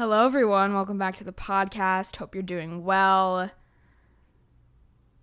Hello, 0.00 0.24
everyone. 0.24 0.72
Welcome 0.72 0.96
back 0.96 1.16
to 1.16 1.24
the 1.24 1.30
podcast. 1.30 2.16
Hope 2.16 2.34
you're 2.34 2.42
doing 2.42 2.84
well. 2.84 3.50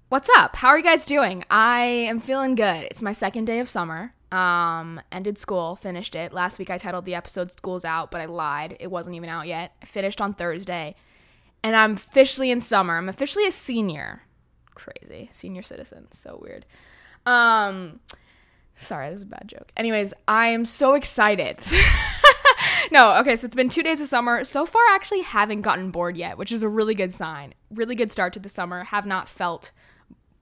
What's 0.09 0.29
up? 0.37 0.55
How 0.55 0.67
are 0.67 0.77
you 0.77 0.83
guys 0.83 1.07
doing? 1.07 1.43
I 1.49 1.79
am 1.79 2.19
feeling 2.19 2.53
good. 2.53 2.83
It's 2.83 3.01
my 3.01 3.11
second 3.11 3.45
day 3.45 3.59
of 3.59 3.67
summer. 3.67 4.13
Um, 4.31 5.01
ended 5.11 5.39
school, 5.39 5.77
finished 5.77 6.13
it. 6.13 6.31
Last 6.31 6.59
week 6.59 6.69
I 6.69 6.77
titled 6.77 7.05
the 7.05 7.15
episode 7.15 7.51
School's 7.51 7.85
Out, 7.85 8.11
but 8.11 8.21
I 8.21 8.25
lied. 8.25 8.77
It 8.79 8.91
wasn't 8.91 9.15
even 9.15 9.29
out 9.29 9.47
yet. 9.47 9.73
I 9.81 9.87
finished 9.87 10.21
on 10.21 10.35
Thursday. 10.35 10.93
And 11.63 11.75
I'm 11.75 11.93
officially 11.93 12.51
in 12.51 12.59
summer. 12.59 12.99
I'm 12.99 13.09
officially 13.09 13.47
a 13.47 13.51
senior. 13.51 14.21
Crazy. 14.75 15.27
Senior 15.31 15.63
citizen. 15.63 16.05
So 16.11 16.39
weird. 16.39 16.67
Um, 17.25 17.99
sorry, 18.75 19.09
this 19.09 19.17
is 19.17 19.23
a 19.23 19.25
bad 19.25 19.45
joke. 19.47 19.71
Anyways, 19.75 20.13
I 20.27 20.49
am 20.49 20.65
so 20.65 20.93
excited. 20.93 21.65
no, 22.91 23.17
okay, 23.19 23.35
so 23.35 23.45
it's 23.45 23.55
been 23.55 23.69
two 23.69 23.83
days 23.83 24.01
of 24.01 24.07
summer. 24.07 24.43
So 24.43 24.65
far, 24.65 24.81
I 24.81 24.95
actually 24.95 25.21
haven't 25.21 25.61
gotten 25.61 25.91
bored 25.91 26.17
yet, 26.17 26.37
which 26.37 26.51
is 26.51 26.63
a 26.63 26.69
really 26.69 26.95
good 26.95 27.13
sign. 27.13 27.53
Really 27.69 27.95
good 27.95 28.11
start 28.11 28.33
to 28.33 28.39
the 28.39 28.49
summer. 28.49 28.85
Have 28.85 29.05
not 29.05 29.27
felt 29.29 29.71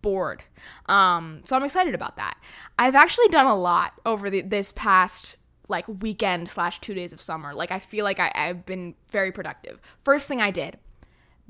bored. 0.01 0.43
Um, 0.87 1.41
so 1.45 1.55
I'm 1.55 1.63
excited 1.63 1.95
about 1.95 2.17
that. 2.17 2.37
I've 2.77 2.95
actually 2.95 3.27
done 3.29 3.47
a 3.47 3.55
lot 3.55 3.93
over 4.05 4.29
the, 4.29 4.41
this 4.41 4.71
past 4.71 5.37
like 5.67 5.85
weekend 5.87 6.47
slash 6.47 6.79
two 6.79 6.93
days 6.93 7.11
of 7.11 7.19
summer. 7.19 7.53
Like 7.53 7.71
I 7.71 7.79
feel 7.79 8.03
like 8.03 8.19
I, 8.19 8.31
I've 8.35 8.65
been 8.65 8.93
very 9.11 9.31
productive. 9.31 9.81
First 10.03 10.27
thing 10.27 10.41
I 10.41 10.51
did, 10.51 10.77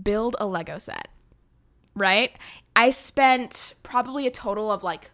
build 0.02 0.38
a 0.40 0.46
Lego 0.46 0.78
set. 0.78 1.10
Right? 1.96 2.32
I 2.76 2.90
spent 2.90 3.74
probably 3.84 4.28
a 4.28 4.32
total 4.32 4.72
of 4.72 4.84
like 4.84 5.12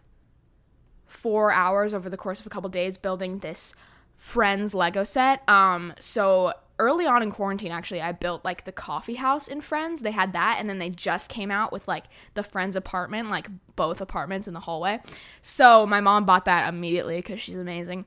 four 1.06 1.52
hours 1.52 1.92
over 1.94 2.08
the 2.08 2.16
course 2.16 2.40
of 2.40 2.46
a 2.46 2.50
couple 2.50 2.70
days 2.70 2.96
building 2.96 3.40
this 3.40 3.74
friends 4.22 4.72
Lego 4.72 5.02
set. 5.02 5.46
Um, 5.48 5.94
so 5.98 6.52
early 6.78 7.04
on 7.06 7.22
in 7.22 7.30
quarantine 7.30 7.70
actually 7.70 8.00
i 8.00 8.10
built 8.10 8.44
like 8.44 8.64
the 8.64 8.72
coffee 8.72 9.14
house 9.14 9.46
in 9.46 9.60
friends 9.60 10.00
they 10.00 10.10
had 10.10 10.32
that 10.32 10.56
and 10.58 10.68
then 10.68 10.78
they 10.78 10.88
just 10.88 11.28
came 11.28 11.50
out 11.50 11.70
with 11.70 11.86
like 11.86 12.04
the 12.34 12.42
friends 12.42 12.74
apartment 12.74 13.30
like 13.30 13.46
both 13.76 14.00
apartments 14.00 14.48
in 14.48 14.54
the 14.54 14.60
hallway 14.60 14.98
so 15.42 15.86
my 15.86 16.00
mom 16.00 16.24
bought 16.24 16.46
that 16.46 16.66
immediately 16.68 17.16
because 17.16 17.40
she's 17.40 17.54
amazing 17.54 18.04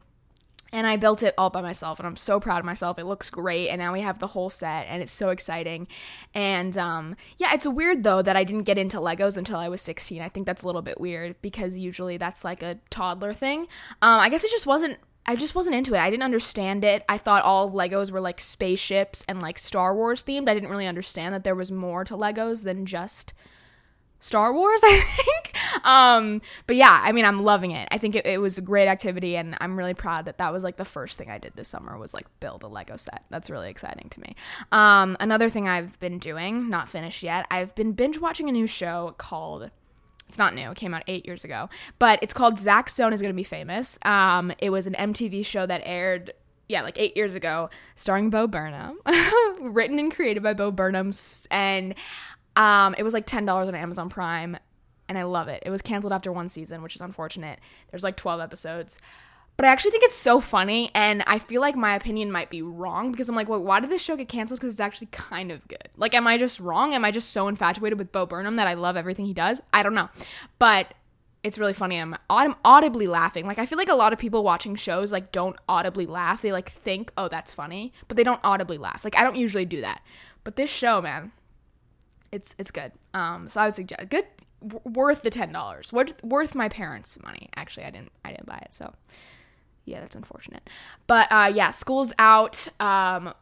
and 0.73 0.85
I 0.85 0.97
built 0.97 1.23
it 1.23 1.33
all 1.38 1.49
by 1.49 1.61
myself, 1.61 1.99
and 1.99 2.07
I'm 2.07 2.17
so 2.17 2.38
proud 2.41 2.59
of 2.59 2.66
myself. 2.66 3.00
It 3.00 3.05
looks 3.05 3.29
great, 3.29 3.69
and 3.69 3.79
now 3.79 3.94
we 3.94 4.02
have 4.02 4.19
the 4.19 4.27
whole 4.27 4.50
set, 4.50 4.88
and 4.89 5.02
it's 5.02 5.13
so 5.13 5.29
exciting. 5.29 5.88
And 6.33 6.77
um, 6.77 7.16
yeah, 7.38 7.53
it's 7.53 7.66
weird 7.66 8.03
though 8.03 8.22
that 8.22 8.35
I 8.35 8.44
didn't 8.44 8.63
get 8.63 8.77
into 8.77 8.97
Legos 8.97 9.38
until 9.38 9.57
I 9.57 9.69
was 9.69 9.81
16. 9.81 10.22
I 10.22 10.27
think 10.27 10.45
that's 10.45 10.63
a 10.63 10.66
little 10.66 10.81
bit 10.81 11.00
weird 11.00 11.41
because 11.41 11.77
usually 11.77 12.17
that's 12.17 12.44
like 12.44 12.61
a 12.61 12.77
toddler 12.89 13.31
thing. 13.31 13.61
Um, 14.02 14.19
I 14.19 14.27
guess 14.27 14.44
it 14.44 14.52
just 14.52 14.66
wasn't 14.66 14.97
I 15.28 15.36
just 15.36 15.56
wasn't 15.56 15.76
into 15.76 15.95
it. 15.95 16.00
I 16.00 16.09
didn't 16.09 16.23
understand 16.23 16.86
it. 16.86 17.04
I 17.09 17.18
thought 17.18 17.44
all 17.44 17.72
Legos 17.72 18.12
were 18.12 18.22
like 18.22 18.40
spaceships 18.40 19.26
and 19.28 19.42
like 19.42 19.58
Star 19.58 19.95
Wars 19.95 20.23
themed. 20.23 20.48
I 20.48 20.54
didn't 20.54 20.70
really 20.70 20.88
understand 20.88 21.34
that 21.34 21.44
there 21.44 21.56
was 21.56 21.72
more 21.72 22.04
to 22.04 22.16
Legos 22.16 22.64
than 22.64 22.86
just 22.86 23.34
Star 24.20 24.53
Wars, 24.53 24.81
I 24.86 25.00
think. 25.00 25.86
Um, 25.86 26.42
but 26.68 26.76
yeah, 26.76 27.02
I 27.03 27.12
mean, 27.12 27.26
I'm 27.26 27.44
loving 27.44 27.72
it. 27.72 27.88
I 27.92 27.98
think 27.98 28.16
it, 28.16 28.26
it, 28.26 28.40
was 28.40 28.58
a 28.58 28.62
great 28.62 28.88
activity, 28.88 29.36
and 29.36 29.56
I'm 29.62 29.78
really 29.78 29.94
proud 29.94 30.26
that 30.26 30.38
that 30.38 30.53
was 30.53 30.64
like 30.64 30.78
the 30.78 30.86
first 30.86 31.18
thing 31.18 31.30
I 31.30 31.38
did 31.38 31.53
this 31.56 31.68
summer 31.68 31.98
was 31.98 32.14
like 32.14 32.28
build 32.40 32.64
a 32.64 32.68
Lego 32.68 32.96
set. 32.96 33.23
That's 33.30 33.50
really 33.50 33.70
exciting 33.70 34.09
to 34.09 34.20
me. 34.20 34.36
Um, 34.72 35.18
another 35.20 35.50
thing 35.50 35.68
I've 35.68 36.00
been 36.00 36.18
doing, 36.18 36.70
not 36.70 36.88
finished 36.88 37.23
yet, 37.23 37.46
I've 37.52 37.76
been 37.76 37.92
binge 37.92 38.20
watching 38.20 38.50
a 38.50 38.52
new 38.52 38.68
show 38.68 39.16
called 39.18 39.70
it's 40.28 40.38
not 40.38 40.54
new. 40.56 40.72
It 40.72 40.78
came 40.78 40.94
out 40.94 41.04
eight 41.08 41.26
years 41.26 41.44
ago, 41.44 41.70
but 42.00 42.20
it's 42.22 42.34
called 42.34 42.58
Zach 42.58 42.90
Stone 42.90 43.14
is 43.14 43.22
going 43.22 43.34
to 43.34 43.36
be 43.36 43.44
famous. 43.44 44.00
Um, 44.04 44.52
it 44.59 44.70
was 44.70 44.88
an 44.88 44.94
MTV 44.94 45.45
show 45.45 45.66
that 45.66 45.81
aired, 45.86 46.34
yeah, 46.68 46.81
like 46.81 46.98
eight 47.00 47.16
years 47.16 47.36
ago, 47.36 47.70
starring 47.95 48.30
Bo 48.30 48.48
Burnham, 48.48 48.98
written 49.62 50.00
and 50.00 50.14
created 50.14 50.42
by 50.42 50.53
Bo 50.53 50.72
Burnham, 50.72 51.12
and 51.52 51.94
um, 52.56 52.96
it 52.98 53.03
was 53.03 53.14
like 53.14 53.26
ten 53.26 53.46
dollars 53.46 53.68
on 53.68 53.76
Amazon 53.76 54.09
Prime, 54.09 54.58
and 55.08 55.18
I 55.18 55.23
love 55.23 55.48
it. 55.48 55.62
It 55.66 55.70
was 55.70 55.81
canceled 55.81 56.14
after 56.14 56.31
one 56.31 56.50
season, 56.50 56.81
which 56.81 56.96
is 56.96 57.02
unfortunate. 57.02 57.59
There's 57.91 58.03
like 58.03 58.18
twelve 58.18 58.41
episodes. 58.41 59.00
But 59.57 59.66
I 59.66 59.69
actually 59.69 59.91
think 59.91 60.03
it's 60.03 60.16
so 60.16 60.41
funny, 60.41 60.91
and 60.93 61.23
I 61.27 61.39
feel 61.39 61.61
like 61.61 61.75
my 61.75 61.95
opinion 61.95 62.31
might 62.31 62.49
be 62.49 62.61
wrong 62.61 63.11
because 63.11 63.29
I'm 63.29 63.35
like, 63.35 63.47
well, 63.47 63.63
why 63.63 63.79
did 63.79 63.89
this 63.89 64.01
show 64.01 64.17
get 64.17 64.27
canceled? 64.27 64.59
Because 64.59 64.73
it's 64.73 64.81
actually 64.81 65.07
kind 65.07 65.51
of 65.51 65.66
good. 65.67 65.89
Like, 65.95 66.13
am 66.13 66.27
I 66.27 66.38
just 66.38 66.59
wrong? 66.59 66.93
Am 66.93 67.05
I 67.05 67.11
just 67.11 67.31
so 67.31 67.47
infatuated 67.47 67.97
with 67.97 68.11
Bo 68.11 68.25
Burnham 68.25 68.57
that 68.57 68.67
I 68.67 68.73
love 68.73 68.97
everything 68.97 69.25
he 69.25 69.33
does? 69.33 69.61
I 69.71 69.81
don't 69.81 69.93
know. 69.93 70.07
But 70.59 70.93
it's 71.41 71.57
really 71.57 71.73
funny. 71.73 72.01
I'm, 72.01 72.16
I'm 72.29 72.55
audibly 72.66 73.07
laughing. 73.07 73.47
Like, 73.47 73.59
I 73.59 73.66
feel 73.66 73.77
like 73.77 73.88
a 73.88 73.95
lot 73.95 74.11
of 74.11 74.19
people 74.19 74.43
watching 74.43 74.75
shows, 74.75 75.13
like, 75.13 75.31
don't 75.31 75.55
audibly 75.69 76.05
laugh. 76.05 76.41
They, 76.41 76.51
like, 76.51 76.69
think, 76.69 77.13
oh, 77.17 77.29
that's 77.29 77.53
funny, 77.53 77.93
but 78.07 78.17
they 78.17 78.23
don't 78.23 78.41
audibly 78.43 78.77
laugh. 78.77 79.05
Like, 79.05 79.17
I 79.17 79.23
don't 79.23 79.37
usually 79.37 79.66
do 79.66 79.79
that. 79.81 80.01
But 80.43 80.57
this 80.57 80.69
show, 80.69 81.01
man, 81.01 81.31
it's 82.31 82.55
it's 82.59 82.72
good. 82.72 82.91
Um, 83.13 83.49
so 83.49 83.61
I 83.61 83.66
would 83.66 83.73
suggest 83.73 84.09
good, 84.09 84.25
worth 84.83 85.23
the 85.23 85.29
ten 85.29 85.51
dollars, 85.51 85.91
worth 85.91 86.23
worth 86.23 86.53
my 86.53 86.69
parents' 86.69 87.17
money. 87.23 87.49
Actually, 87.55 87.85
I 87.85 87.89
didn't 87.89 88.11
I 88.23 88.29
didn't 88.31 88.45
buy 88.45 88.57
it, 88.57 88.73
so 88.73 88.93
yeah, 89.85 90.01
that's 90.01 90.16
unfortunate. 90.16 90.68
But 91.07 91.31
uh, 91.31 91.51
yeah, 91.53 91.72
school's 91.72 92.13
out. 92.19 92.68
Um, 92.79 93.34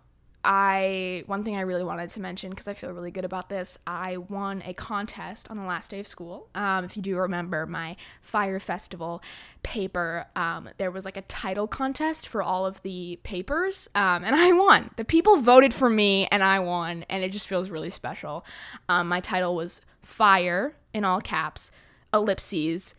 I 0.46 1.24
one 1.26 1.44
thing 1.44 1.56
I 1.56 1.62
really 1.62 1.86
wanted 1.86 2.10
to 2.10 2.20
mention 2.20 2.50
because 2.50 2.68
I 2.68 2.74
feel 2.74 2.92
really 2.92 3.12
good 3.12 3.24
about 3.24 3.48
this. 3.48 3.78
I 3.88 4.18
won 4.18 4.62
a 4.66 4.74
contest 4.74 5.50
on 5.50 5.58
the 5.58 5.64
last 5.64 5.92
day 5.92 6.02
of 6.02 6.08
school. 6.08 6.50
Um, 6.54 6.84
if 6.84 6.98
you 6.98 7.02
do 7.02 7.16
remember 7.18 7.66
my 7.66 7.96
Fire 8.22 8.60
Festival 8.60 9.24
paper, 9.64 10.26
um, 10.36 10.70
there 10.78 10.92
was 10.92 11.06
like 11.06 11.16
a 11.16 11.22
title 11.24 11.68
contest 11.68 12.28
for 12.28 12.44
all 12.44 12.66
of 12.66 12.82
the 12.82 13.20
papers, 13.24 13.90
um, 13.96 14.26
and 14.26 14.36
I 14.36 14.52
won. 14.52 14.92
The 14.98 15.06
people 15.06 15.38
voted 15.38 15.74
for 15.74 15.90
me, 15.90 16.28
and 16.28 16.44
I 16.44 16.60
won, 16.60 17.06
and 17.10 17.24
it 17.24 17.32
just 17.32 17.48
feels 17.48 17.70
really 17.70 17.90
special. 17.90 18.46
Um, 18.90 19.08
my 19.08 19.22
title 19.22 19.56
was 19.56 19.80
Fire 20.02 20.76
in 20.94 21.06
all 21.06 21.22
caps, 21.22 21.72
ellipses 22.14 22.96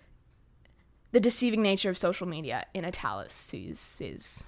the 1.14 1.20
deceiving 1.20 1.62
nature 1.62 1.88
of 1.88 1.96
social 1.96 2.26
media 2.26 2.66
in 2.74 2.84
italics 2.84 3.54
is, 3.54 4.00
is 4.02 4.42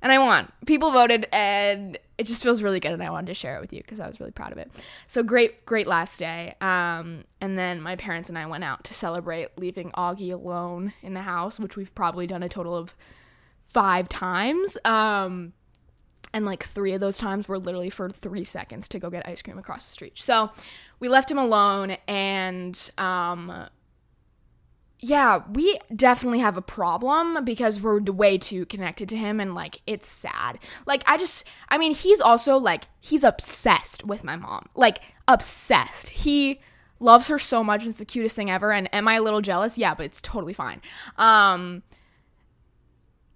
and 0.00 0.10
I 0.10 0.18
won. 0.18 0.50
People 0.64 0.90
voted, 0.90 1.26
and 1.32 1.98
it 2.16 2.24
just 2.24 2.42
feels 2.42 2.62
really 2.62 2.80
good. 2.80 2.92
And 2.92 3.02
I 3.02 3.10
wanted 3.10 3.26
to 3.26 3.34
share 3.34 3.56
it 3.56 3.60
with 3.60 3.74
you 3.74 3.80
because 3.82 4.00
I 4.00 4.06
was 4.06 4.18
really 4.18 4.32
proud 4.32 4.52
of 4.52 4.58
it. 4.58 4.70
So 5.06 5.22
great, 5.22 5.66
great 5.66 5.86
last 5.86 6.18
day. 6.18 6.54
Um, 6.62 7.24
and 7.42 7.58
then 7.58 7.82
my 7.82 7.96
parents 7.96 8.30
and 8.30 8.38
I 8.38 8.46
went 8.46 8.64
out 8.64 8.84
to 8.84 8.94
celebrate 8.94 9.58
leaving 9.58 9.90
Augie 9.92 10.32
alone 10.32 10.94
in 11.02 11.12
the 11.12 11.22
house, 11.22 11.60
which 11.60 11.76
we've 11.76 11.94
probably 11.94 12.26
done 12.26 12.42
a 12.42 12.48
total 12.48 12.74
of 12.74 12.94
five 13.64 14.08
times. 14.08 14.78
Um, 14.84 15.52
and 16.32 16.46
like 16.46 16.64
three 16.64 16.92
of 16.92 17.00
those 17.00 17.18
times 17.18 17.48
were 17.48 17.58
literally 17.58 17.90
for 17.90 18.08
three 18.08 18.44
seconds 18.44 18.88
to 18.88 18.98
go 18.98 19.10
get 19.10 19.28
ice 19.28 19.42
cream 19.42 19.58
across 19.58 19.84
the 19.84 19.92
street. 19.92 20.18
So 20.18 20.50
we 21.00 21.08
left 21.10 21.30
him 21.30 21.38
alone, 21.38 21.96
and 22.08 22.90
um, 22.96 23.68
yeah, 25.00 25.42
we 25.52 25.78
definitely 25.94 26.38
have 26.38 26.56
a 26.56 26.62
problem 26.62 27.44
because 27.44 27.80
we're 27.80 28.00
way 28.00 28.38
too 28.38 28.64
connected 28.66 29.08
to 29.10 29.16
him 29.16 29.40
and 29.40 29.54
like 29.54 29.80
it's 29.86 30.08
sad. 30.08 30.58
Like 30.86 31.02
I 31.06 31.18
just 31.18 31.44
I 31.68 31.78
mean, 31.78 31.94
he's 31.94 32.20
also 32.20 32.56
like 32.56 32.84
he's 33.00 33.22
obsessed 33.24 34.04
with 34.04 34.24
my 34.24 34.36
mom. 34.36 34.68
Like 34.74 35.02
obsessed. 35.28 36.08
He 36.08 36.60
loves 36.98 37.28
her 37.28 37.38
so 37.38 37.62
much. 37.62 37.82
And 37.82 37.90
it's 37.90 37.98
the 37.98 38.06
cutest 38.06 38.36
thing 38.36 38.50
ever 38.50 38.72
and 38.72 38.92
am 38.94 39.06
I 39.06 39.14
a 39.14 39.22
little 39.22 39.42
jealous? 39.42 39.76
Yeah, 39.76 39.94
but 39.94 40.06
it's 40.06 40.22
totally 40.22 40.54
fine. 40.54 40.80
Um 41.18 41.82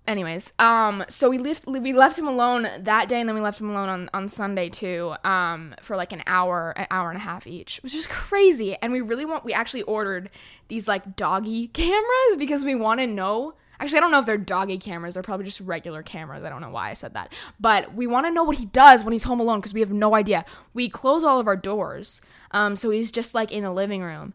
anyways 0.09 0.53
um 0.59 1.05
so 1.09 1.29
we 1.29 1.39
left 1.39 1.67
we 1.67 1.93
left 1.93 2.19
him 2.19 2.27
alone 2.27 2.67
that 2.81 3.09
day 3.09 3.21
and 3.21 3.29
then 3.29 3.37
we 3.37 3.41
left 3.41 3.61
him 3.61 3.71
alone 3.71 3.89
on, 3.89 4.11
on 4.13 4.29
sunday 4.29 4.69
too 4.69 5.15
um 5.25 5.75
for 5.83 5.97
like 5.97 6.13
an 6.13 6.23
hour 6.27 6.73
an 6.77 6.87
hour 6.91 7.11
and 7.11 7.17
a 7.17 7.21
half 7.21 7.47
each 7.47 7.81
which 7.83 7.95
is 7.95 8.07
crazy. 8.07 8.77
And 8.81 8.93
we 8.93 9.01
really 9.01 9.25
want 9.25 9.45
we 9.45 9.53
actually 9.53 9.83
ordered 9.83 10.31
these 10.69 10.89
like 10.89 11.17
doggy 11.17 11.69
cameras 11.73 12.37
because 12.39 12.65
we 12.65 12.75
want 12.75 13.01
to 13.01 13.07
know 13.07 13.55
actually 13.79 13.99
i 13.99 14.01
don't 14.01 14.11
know 14.11 14.19
if 14.19 14.27
they're 14.27 14.39
doggy 14.39 14.79
cameras 14.79 15.15
they're 15.15 15.23
probably 15.23 15.47
just 15.47 15.61
regular 15.61 16.03
cameras 16.03 16.45
i 16.45 16.49
don't 16.51 16.61
know 16.61 16.71
why 16.71 16.91
i 16.91 16.93
said 16.93 17.15
that. 17.15 17.33
But 17.59 17.95
we 17.95 18.07
want 18.07 18.27
to 18.27 18.31
know 18.31 18.45
what 18.45 18.57
he 18.57 18.67
does 18.67 19.05
when 19.05 19.13
he's 19.13 19.25
home 19.25 19.41
alone 19.41 19.61
because 19.61 19.75
we 19.75 19.81
have 19.81 19.93
no 19.93 20.15
idea. 20.15 20.45
We 20.75 20.89
close 20.89 21.25
all 21.25 21.41
of 21.41 21.47
our 21.47 21.57
doors 21.57 22.21
um 22.51 22.77
so 22.77 22.91
he's 22.91 23.11
just 23.13 23.35
like 23.35 23.53
in 23.53 23.63
the 23.63 23.73
living 23.73 24.03
room. 24.03 24.35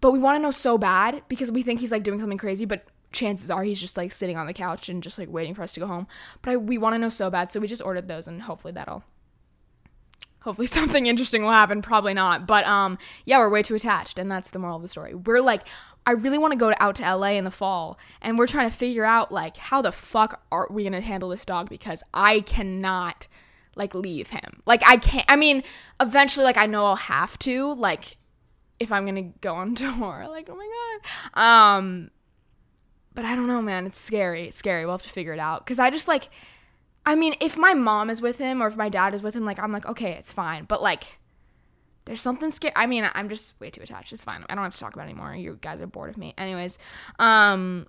But 0.00 0.12
we 0.12 0.18
want 0.18 0.36
to 0.36 0.42
know 0.42 0.50
so 0.50 0.78
bad 0.78 1.22
because 1.28 1.52
we 1.52 1.62
think 1.62 1.80
he's 1.80 1.92
like 1.92 2.02
doing 2.02 2.20
something 2.20 2.38
crazy 2.38 2.64
but 2.64 2.86
chances 3.12 3.50
are 3.50 3.62
he's 3.62 3.80
just 3.80 3.96
like 3.96 4.12
sitting 4.12 4.36
on 4.36 4.46
the 4.46 4.52
couch 4.52 4.88
and 4.88 5.02
just 5.02 5.18
like 5.18 5.28
waiting 5.30 5.54
for 5.54 5.62
us 5.62 5.72
to 5.74 5.80
go 5.80 5.86
home. 5.86 6.06
But 6.42 6.52
I, 6.52 6.56
we 6.56 6.78
want 6.78 6.94
to 6.94 6.98
know 6.98 7.08
so 7.08 7.30
bad, 7.30 7.50
so 7.50 7.60
we 7.60 7.66
just 7.66 7.82
ordered 7.82 8.08
those, 8.08 8.28
and 8.28 8.42
hopefully 8.42 8.72
that'll. 8.72 9.04
Hopefully 10.42 10.66
something 10.68 11.06
interesting 11.06 11.42
will 11.42 11.50
happen. 11.50 11.82
Probably 11.82 12.14
not, 12.14 12.46
but 12.46 12.64
um, 12.66 12.98
yeah, 13.24 13.38
we're 13.38 13.50
way 13.50 13.62
too 13.62 13.74
attached, 13.74 14.18
and 14.18 14.30
that's 14.30 14.50
the 14.50 14.58
moral 14.58 14.76
of 14.76 14.82
the 14.82 14.88
story. 14.88 15.14
We're 15.14 15.40
like, 15.40 15.66
I 16.06 16.12
really 16.12 16.38
want 16.38 16.52
to 16.52 16.58
go 16.58 16.72
out 16.78 16.96
to 16.96 17.14
LA 17.14 17.30
in 17.30 17.44
the 17.44 17.50
fall, 17.50 17.98
and 18.22 18.38
we're 18.38 18.46
trying 18.46 18.70
to 18.70 18.76
figure 18.76 19.04
out 19.04 19.32
like 19.32 19.56
how 19.56 19.82
the 19.82 19.92
fuck 19.92 20.42
are 20.50 20.68
we 20.70 20.84
gonna 20.84 21.00
handle 21.00 21.28
this 21.28 21.44
dog 21.44 21.68
because 21.68 22.02
I 22.14 22.40
cannot 22.40 23.26
like 23.76 23.94
leave 23.94 24.30
him. 24.30 24.62
Like 24.66 24.82
I 24.86 24.96
can't. 24.96 25.26
I 25.28 25.36
mean, 25.36 25.62
eventually, 26.00 26.44
like 26.44 26.56
I 26.56 26.66
know 26.66 26.84
I'll 26.84 26.96
have 26.96 27.38
to. 27.40 27.74
Like 27.74 28.16
if 28.78 28.90
I'm 28.90 29.04
gonna 29.04 29.30
go 29.40 29.54
on 29.54 29.74
tour, 29.76 30.26
like 30.28 30.48
oh 30.50 30.56
my 30.56 30.70
god. 31.34 31.40
Um, 31.40 32.10
but 33.20 33.28
I 33.28 33.36
don't 33.36 33.48
know, 33.48 33.60
man. 33.60 33.84
It's 33.84 34.00
scary. 34.00 34.48
It's 34.48 34.56
scary. 34.56 34.86
We'll 34.86 34.94
have 34.94 35.02
to 35.02 35.10
figure 35.10 35.34
it 35.34 35.38
out. 35.38 35.66
Cause 35.66 35.78
I 35.78 35.90
just 35.90 36.08
like, 36.08 36.30
I 37.04 37.14
mean, 37.14 37.34
if 37.38 37.58
my 37.58 37.74
mom 37.74 38.08
is 38.08 38.22
with 38.22 38.38
him 38.38 38.62
or 38.62 38.66
if 38.66 38.78
my 38.78 38.88
dad 38.88 39.12
is 39.12 39.22
with 39.22 39.36
him, 39.36 39.44
like 39.44 39.58
I'm 39.58 39.72
like, 39.72 39.84
okay, 39.84 40.12
it's 40.12 40.32
fine. 40.32 40.64
But 40.64 40.80
like 40.82 41.18
there's 42.06 42.22
something 42.22 42.50
scary. 42.50 42.72
I 42.74 42.86
mean, 42.86 43.06
I'm 43.12 43.28
just 43.28 43.60
way 43.60 43.68
too 43.68 43.82
attached. 43.82 44.14
It's 44.14 44.24
fine. 44.24 44.46
I 44.48 44.54
don't 44.54 44.64
have 44.64 44.72
to 44.72 44.80
talk 44.80 44.94
about 44.94 45.02
it 45.02 45.10
anymore. 45.10 45.34
You 45.34 45.58
guys 45.60 45.82
are 45.82 45.86
bored 45.86 46.08
of 46.08 46.16
me. 46.16 46.32
Anyways, 46.38 46.78
um 47.18 47.86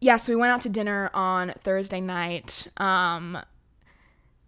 yeah, 0.00 0.14
so 0.14 0.32
we 0.32 0.36
went 0.36 0.52
out 0.52 0.60
to 0.60 0.68
dinner 0.68 1.10
on 1.14 1.52
Thursday 1.64 2.00
night. 2.00 2.68
Um 2.76 3.38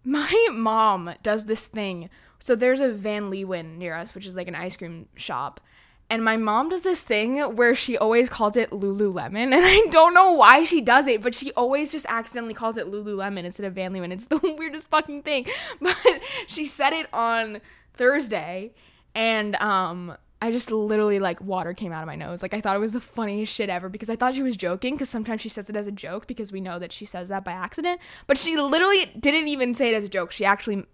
my 0.05 0.47
mom 0.53 1.15
does 1.21 1.43
this 1.43 1.67
thing. 1.67 2.09
So 2.39 2.55
there's 2.55 2.79
a 2.79 2.93
Van 2.93 3.29
Leeuwen 3.29 3.77
near 3.77 3.93
us, 3.93 4.15
which 4.15 4.25
is 4.25 4.37
like 4.37 4.47
an 4.47 4.55
ice 4.55 4.77
cream 4.77 5.09
shop. 5.15 5.59
And 6.09 6.23
my 6.23 6.37
mom 6.37 6.69
does 6.69 6.83
this 6.83 7.01
thing 7.01 7.39
where 7.39 7.73
she 7.73 7.97
always 7.97 8.29
calls 8.29 8.55
it 8.55 8.69
Lululemon. 8.69 9.35
And 9.53 9.55
I 9.55 9.85
don't 9.89 10.13
know 10.13 10.33
why 10.33 10.63
she 10.63 10.81
does 10.81 11.07
it, 11.07 11.21
but 11.21 11.33
she 11.33 11.51
always 11.53 11.91
just 11.91 12.05
accidentally 12.07 12.53
calls 12.53 12.77
it 12.77 12.87
Lululemon 12.91 13.45
instead 13.45 13.65
of 13.65 13.73
Van 13.73 13.93
Leeuwen. 13.93 14.11
It's 14.11 14.27
the 14.27 14.37
weirdest 14.37 14.89
fucking 14.89 15.23
thing. 15.23 15.47
But 15.81 16.21
she 16.47 16.65
said 16.65 16.93
it 16.93 17.07
on 17.13 17.61
Thursday. 17.93 18.73
And 19.15 19.55
um, 19.55 20.15
I 20.41 20.51
just 20.51 20.71
literally 20.71 21.19
like 21.19 21.39
water 21.41 21.73
came 21.73 21.91
out 21.91 22.03
of 22.03 22.07
my 22.07 22.15
nose. 22.15 22.41
Like 22.41 22.53
I 22.53 22.61
thought 22.61 22.75
it 22.75 22.79
was 22.79 22.93
the 22.93 22.99
funniest 22.99 23.53
shit 23.53 23.69
ever 23.69 23.89
because 23.89 24.09
I 24.09 24.15
thought 24.15 24.35
she 24.35 24.43
was 24.43 24.57
joking 24.57 24.95
because 24.95 25.09
sometimes 25.09 25.41
she 25.41 25.49
says 25.49 25.69
it 25.69 25.75
as 25.75 25.87
a 25.87 25.91
joke 25.91 26.27
because 26.27 26.51
we 26.51 26.61
know 26.61 26.79
that 26.79 26.91
she 26.91 27.05
says 27.05 27.29
that 27.29 27.43
by 27.45 27.53
accident. 27.53 28.01
But 28.27 28.37
she 28.37 28.57
literally 28.57 29.05
didn't 29.17 29.47
even 29.47 29.73
say 29.73 29.93
it 29.93 29.97
as 29.97 30.03
a 30.03 30.09
joke. 30.09 30.31
She 30.31 30.43
actually 30.43 30.85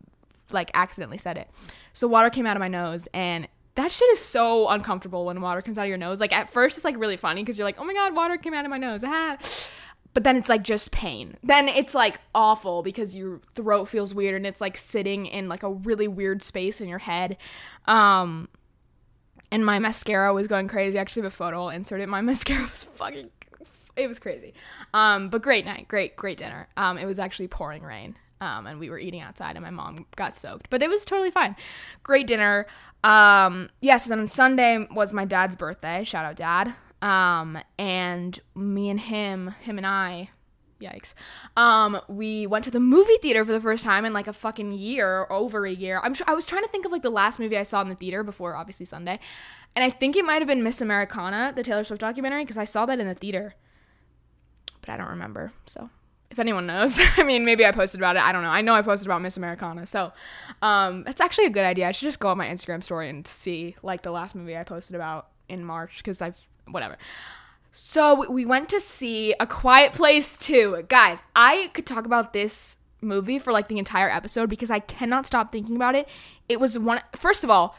like 0.51 0.71
accidentally 0.73 1.17
said 1.17 1.37
it. 1.37 1.49
So 1.93 2.07
water 2.07 2.29
came 2.29 2.45
out 2.45 2.57
of 2.57 2.59
my 2.59 2.67
nose 2.67 3.07
and 3.13 3.47
that 3.75 3.91
shit 3.91 4.09
is 4.11 4.19
so 4.19 4.67
uncomfortable 4.69 5.25
when 5.25 5.41
water 5.41 5.61
comes 5.61 5.77
out 5.77 5.83
of 5.83 5.89
your 5.89 5.97
nose. 5.97 6.19
Like 6.19 6.33
at 6.33 6.49
first 6.49 6.77
it's 6.77 6.85
like 6.85 6.97
really 6.97 7.17
funny 7.17 7.43
because 7.43 7.57
you're 7.57 7.67
like, 7.67 7.79
oh 7.79 7.83
my 7.83 7.93
god, 7.93 8.15
water 8.15 8.37
came 8.37 8.53
out 8.53 8.65
of 8.65 8.71
my 8.71 8.77
nose. 8.77 9.03
Ah. 9.05 9.37
But 10.13 10.23
then 10.23 10.37
it's 10.37 10.49
like 10.49 10.63
just 10.63 10.91
pain. 10.91 11.37
Then 11.43 11.67
it's 11.69 11.93
like 11.93 12.19
awful 12.33 12.81
because 12.81 13.15
your 13.15 13.41
throat 13.53 13.85
feels 13.85 14.13
weird 14.13 14.35
and 14.35 14.45
it's 14.45 14.59
like 14.59 14.75
sitting 14.75 15.27
in 15.27 15.47
like 15.47 15.63
a 15.63 15.71
really 15.71 16.07
weird 16.07 16.41
space 16.41 16.81
in 16.81 16.89
your 16.89 16.99
head. 16.99 17.37
Um 17.85 18.49
and 19.51 19.65
my 19.65 19.79
mascara 19.79 20.33
was 20.33 20.47
going 20.47 20.67
crazy. 20.67 20.97
Actually, 20.97 21.23
the 21.23 21.31
photo 21.31 21.63
I'll 21.63 21.69
insert 21.69 22.01
it. 22.01 22.09
My 22.09 22.21
mascara 22.21 22.63
was 22.63 22.83
fucking 22.83 23.29
it 23.99 24.07
was 24.07 24.19
crazy. 24.19 24.53
Um, 24.93 25.29
but 25.29 25.41
great 25.41 25.65
night, 25.65 25.87
great, 25.87 26.15
great 26.15 26.37
dinner. 26.37 26.67
Um, 26.77 26.97
it 26.97 27.05
was 27.05 27.19
actually 27.19 27.49
pouring 27.49 27.83
rain. 27.83 28.15
Um, 28.41 28.67
and 28.67 28.79
we 28.79 28.89
were 28.89 28.99
eating 28.99 29.21
outside 29.21 29.55
and 29.55 29.63
my 29.63 29.69
mom 29.69 30.05
got 30.15 30.35
soaked, 30.35 30.69
but 30.69 30.81
it 30.81 30.89
was 30.89 31.03
totally 31.03 31.31
fine. 31.31 31.55
Great 32.03 32.25
dinner. 32.25 32.67
Um, 33.03 33.69
yes, 33.81 33.81
yeah, 33.81 33.97
so 33.97 34.09
then 34.09 34.19
on 34.19 34.27
Sunday 34.27 34.87
was 34.91 35.11
my 35.11 35.25
dad's 35.25 35.55
birthday. 35.55 36.03
Shout 36.03 36.25
out 36.25 36.37
dad. 36.37 36.73
Um, 37.01 37.57
and 37.77 38.39
me 38.55 38.89
and 38.89 38.99
him, 38.99 39.49
him 39.61 39.77
and 39.77 39.87
I, 39.87 40.29
yikes. 40.81 41.13
Um, 41.55 41.99
we 42.07 42.47
went 42.47 42.63
to 42.65 42.71
the 42.71 42.79
movie 42.79 43.17
theater 43.21 43.45
for 43.45 43.51
the 43.51 43.61
first 43.61 43.83
time 43.83 44.05
in 44.05 44.13
like 44.13 44.27
a 44.27 44.33
fucking 44.33 44.73
year, 44.73 45.27
over 45.29 45.65
a 45.65 45.71
year. 45.71 45.99
I'm 46.03 46.13
sure 46.13 46.25
I 46.29 46.33
was 46.33 46.45
trying 46.45 46.63
to 46.63 46.69
think 46.69 46.85
of 46.85 46.91
like 46.91 47.01
the 47.01 47.09
last 47.09 47.39
movie 47.39 47.57
I 47.57 47.63
saw 47.63 47.81
in 47.81 47.89
the 47.89 47.95
theater 47.95 48.23
before 48.23 48.55
obviously 48.55 48.85
Sunday. 48.85 49.19
And 49.75 49.83
I 49.83 49.89
think 49.89 50.15
it 50.15 50.25
might 50.25 50.41
have 50.41 50.47
been 50.47 50.63
Miss 50.63 50.81
Americana, 50.81 51.53
the 51.55 51.63
Taylor 51.63 51.83
Swift 51.83 52.01
documentary, 52.01 52.43
because 52.43 52.57
I 52.57 52.63
saw 52.63 52.85
that 52.85 52.99
in 52.99 53.07
the 53.07 53.15
theater. 53.15 53.55
But 54.81 54.89
I 54.89 54.97
don't 54.97 55.09
remember. 55.09 55.51
So 55.65 55.89
if 56.31 56.39
anyone 56.39 56.65
knows, 56.65 56.99
I 57.17 57.23
mean, 57.23 57.45
maybe 57.45 57.65
I 57.65 57.71
posted 57.71 57.99
about 57.99 58.15
it. 58.15 58.21
I 58.21 58.31
don't 58.31 58.43
know. 58.43 58.49
I 58.49 58.61
know 58.61 58.73
I 58.73 58.81
posted 58.81 59.07
about 59.07 59.21
Miss 59.21 59.37
Americana. 59.37 59.85
So, 59.85 60.11
um, 60.61 61.03
that's 61.03 61.21
actually 61.21 61.45
a 61.45 61.49
good 61.49 61.65
idea. 61.65 61.87
I 61.87 61.91
should 61.91 62.05
just 62.05 62.19
go 62.19 62.29
on 62.29 62.37
my 62.37 62.47
Instagram 62.47 62.83
story 62.83 63.09
and 63.09 63.25
see 63.27 63.75
like 63.81 64.03
the 64.03 64.11
last 64.11 64.35
movie 64.35 64.57
I 64.57 64.63
posted 64.63 64.95
about 64.95 65.27
in 65.47 65.63
March 65.63 65.97
because 65.97 66.21
I've 66.21 66.37
whatever. 66.67 66.97
So 67.71 68.29
we 68.29 68.45
went 68.45 68.69
to 68.69 68.79
see 68.79 69.35
A 69.39 69.45
Quiet 69.45 69.93
Place 69.93 70.37
2. 70.37 70.85
Guys, 70.89 71.21
I 71.35 71.69
could 71.73 71.85
talk 71.85 72.05
about 72.05 72.33
this 72.33 72.77
movie 73.01 73.39
for 73.39 73.53
like 73.53 73.67
the 73.67 73.77
entire 73.77 74.09
episode 74.09 74.49
because 74.49 74.71
I 74.71 74.79
cannot 74.79 75.25
stop 75.25 75.51
thinking 75.51 75.75
about 75.75 75.95
it. 75.95 76.07
It 76.47 76.59
was 76.59 76.77
one 76.79 77.01
first 77.15 77.43
of 77.43 77.49
all, 77.49 77.75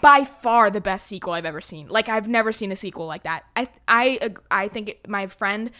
by 0.00 0.24
far 0.24 0.70
the 0.70 0.80
best 0.80 1.06
sequel 1.06 1.32
I've 1.32 1.46
ever 1.46 1.60
seen. 1.60 1.88
Like 1.88 2.08
I've 2.08 2.28
never 2.28 2.52
seen 2.52 2.72
a 2.72 2.76
sequel 2.76 3.06
like 3.06 3.22
that. 3.22 3.44
I 3.56 3.68
I 3.88 4.34
I 4.50 4.68
think 4.68 4.90
it, 4.90 5.08
my 5.08 5.26
friend 5.26 5.70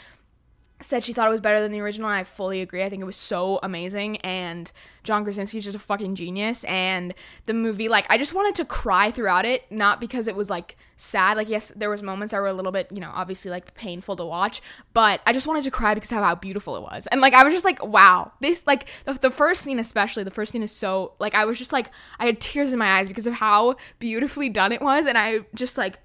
said 0.83 1.03
she 1.03 1.13
thought 1.13 1.27
it 1.27 1.31
was 1.31 1.41
better 1.41 1.61
than 1.61 1.73
the 1.73 1.81
original 1.81 2.09
and 2.09 2.17
I 2.17 2.25
fully 2.25 2.61
agree. 2.61 2.83
I 2.83 2.91
think 2.91 3.03
it 3.03 3.07
was 3.07 3.17
so 3.17 3.59
amazing 3.63 4.19
and 4.19 4.71
John 5.03 5.25
Krasinski 5.25 5.59
is 5.59 5.65
just 5.65 5.77
a 5.77 5.81
fucking 5.81 6.15
genius 6.15 6.65
and 6.65 7.15
the 7.47 7.55
movie 7.55 7.89
like 7.89 8.07
I 8.11 8.19
just 8.19 8.35
wanted 8.35 8.55
to 8.57 8.65
cry 8.65 9.11
throughout 9.11 9.45
it 9.45 9.71
not 9.71 10.01
because 10.01 10.29
it 10.29 10.37
was 10.37 10.51
like 10.51 10.77
sad. 10.97 11.37
Like 11.37 11.49
yes 11.49 11.73
there 11.75 11.91
was 11.91 12.03
moments 12.03 12.33
that 12.33 12.41
were 12.41 12.49
a 12.49 12.53
little 12.53 12.73
bit 12.73 12.89
you 12.93 13.01
know 13.01 13.11
obviously 13.15 13.51
like 13.51 13.75
painful 13.75 14.17
to 14.17 14.25
watch 14.25 14.61
but 14.93 15.21
I 15.25 15.33
just 15.33 15.47
wanted 15.47 15.65
to 15.65 15.71
cry 15.71 15.95
because 15.95 16.13
of 16.13 16.19
how 16.19 16.35
beautiful 16.35 16.77
it 16.77 16.83
was. 16.83 17.07
And 17.09 17.21
like 17.21 17.35
I 17.35 17.45
was 17.45 17.53
just 17.53 17.65
like 17.65 17.85
wow. 17.85 18.33
This 18.41 18.67
like 18.67 18.89
the, 19.05 19.15
the 19.15 19.31
first 19.31 19.63
scene 19.63 19.79
especially 19.79 20.25
the 20.25 20.31
first 20.31 20.53
scene 20.53 20.63
is 20.63 20.73
so 20.73 21.15
like 21.19 21.35
I 21.35 21.45
was 21.45 21.59
just 21.59 21.73
like 21.73 21.91
I 22.19 22.27
had 22.27 22.41
tears 22.41 22.73
in 22.73 22.79
my 22.79 22.99
eyes 22.99 23.09
because 23.09 23.27
of 23.27 23.35
how 23.35 23.77
beautifully 23.99 24.49
done 24.49 24.73
it 24.73 24.83
was 24.83 25.07
and 25.07 25.17
I 25.17 25.41
just 25.55 25.79
like 25.79 25.99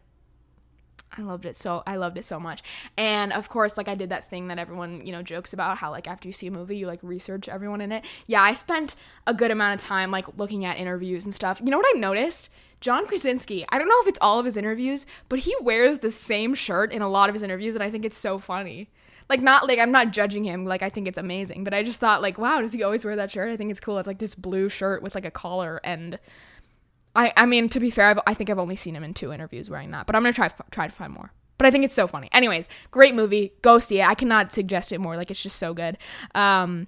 I 1.17 1.21
loved 1.21 1.45
it 1.45 1.57
so 1.57 1.83
I 1.87 1.95
loved 1.95 2.17
it 2.17 2.25
so 2.25 2.39
much. 2.39 2.61
And 2.95 3.33
of 3.33 3.49
course, 3.49 3.77
like 3.77 3.87
I 3.87 3.95
did 3.95 4.09
that 4.09 4.29
thing 4.29 4.47
that 4.49 4.59
everyone, 4.59 5.05
you 5.05 5.11
know, 5.11 5.23
jokes 5.23 5.53
about 5.53 5.77
how 5.77 5.91
like 5.91 6.07
after 6.07 6.27
you 6.27 6.33
see 6.33 6.47
a 6.47 6.51
movie, 6.51 6.77
you 6.77 6.87
like 6.87 6.99
research 7.01 7.49
everyone 7.49 7.81
in 7.81 7.91
it. 7.91 8.05
Yeah, 8.27 8.41
I 8.41 8.53
spent 8.53 8.95
a 9.25 9.33
good 9.33 9.51
amount 9.51 9.81
of 9.81 9.87
time 9.87 10.11
like 10.11 10.37
looking 10.37 10.65
at 10.65 10.77
interviews 10.77 11.25
and 11.25 11.33
stuff. 11.33 11.59
You 11.63 11.71
know 11.71 11.77
what 11.77 11.95
I 11.95 11.99
noticed? 11.99 12.49
John 12.79 13.07
Krasinski, 13.07 13.65
I 13.69 13.79
don't 13.79 13.89
know 13.89 14.01
if 14.01 14.07
it's 14.07 14.19
all 14.21 14.37
of 14.37 14.45
his 14.45 14.55
interviews, 14.55 15.07
but 15.29 15.39
he 15.39 15.55
wears 15.61 15.99
the 15.99 16.11
same 16.11 16.53
shirt 16.53 16.91
in 16.91 17.01
a 17.01 17.09
lot 17.09 17.29
of 17.29 17.33
his 17.33 17.41
interviews 17.41 17.75
and 17.75 17.83
I 17.83 17.89
think 17.89 18.05
it's 18.05 18.17
so 18.17 18.37
funny. 18.37 18.89
Like 19.29 19.41
not 19.41 19.67
like 19.67 19.79
I'm 19.79 19.91
not 19.91 20.11
judging 20.11 20.43
him, 20.43 20.63
like 20.63 20.83
I 20.83 20.89
think 20.89 21.07
it's 21.07 21.17
amazing, 21.17 21.63
but 21.63 21.73
I 21.73 21.83
just 21.83 21.99
thought 21.99 22.21
like, 22.21 22.37
wow, 22.37 22.61
does 22.61 22.73
he 22.73 22.83
always 22.83 23.03
wear 23.03 23.15
that 23.15 23.31
shirt? 23.31 23.49
I 23.49 23.57
think 23.57 23.71
it's 23.71 23.79
cool. 23.79 23.97
It's 23.97 24.07
like 24.07 24.19
this 24.19 24.35
blue 24.35 24.69
shirt 24.69 25.01
with 25.01 25.15
like 25.15 25.25
a 25.25 25.31
collar 25.31 25.81
and 25.83 26.19
I, 27.17 27.33
I 27.35 27.45
mean, 27.47 27.67
to 27.69 27.79
be 27.79 27.89
fair, 27.89 28.05
I've, 28.05 28.19
i 28.27 28.33
think 28.35 28.49
I've 28.49 28.59
only 28.59 28.75
seen 28.75 28.95
him 28.95 29.03
in 29.03 29.13
two 29.13 29.33
interviews 29.33 29.69
wearing 29.69 29.89
that, 29.91 30.05
but 30.05 30.15
I'm 30.15 30.21
gonna 30.21 30.33
try 30.33 30.49
try 30.71 30.87
to 30.87 30.93
find 30.93 31.11
more. 31.11 31.33
But 31.57 31.65
I 31.65 31.71
think 31.71 31.83
it's 31.83 31.93
so 31.93 32.05
funny. 32.05 32.29
Anyways, 32.31 32.69
great 32.91 33.15
movie. 33.15 33.53
Go 33.63 33.79
see 33.79 33.99
it. 33.99 34.07
I 34.07 34.13
cannot 34.13 34.53
suggest 34.53 34.91
it 34.91 35.01
more. 35.01 35.17
Like 35.17 35.31
it's 35.31 35.41
just 35.41 35.57
so 35.57 35.73
good. 35.73 35.97
Um, 36.35 36.87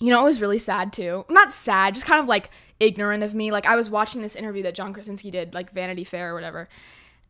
you 0.00 0.10
know, 0.10 0.20
it 0.20 0.24
was 0.24 0.40
really 0.40 0.58
sad 0.58 0.92
too. 0.92 1.24
Not 1.30 1.52
sad, 1.52 1.94
just 1.94 2.06
kind 2.06 2.20
of 2.20 2.26
like 2.26 2.50
ignorant 2.80 3.22
of 3.22 3.34
me. 3.34 3.52
Like 3.52 3.64
I 3.64 3.76
was 3.76 3.88
watching 3.88 4.20
this 4.20 4.34
interview 4.34 4.64
that 4.64 4.74
John 4.74 4.92
Krasinski 4.92 5.30
did, 5.30 5.54
like 5.54 5.72
Vanity 5.72 6.02
Fair 6.02 6.32
or 6.32 6.34
whatever. 6.34 6.68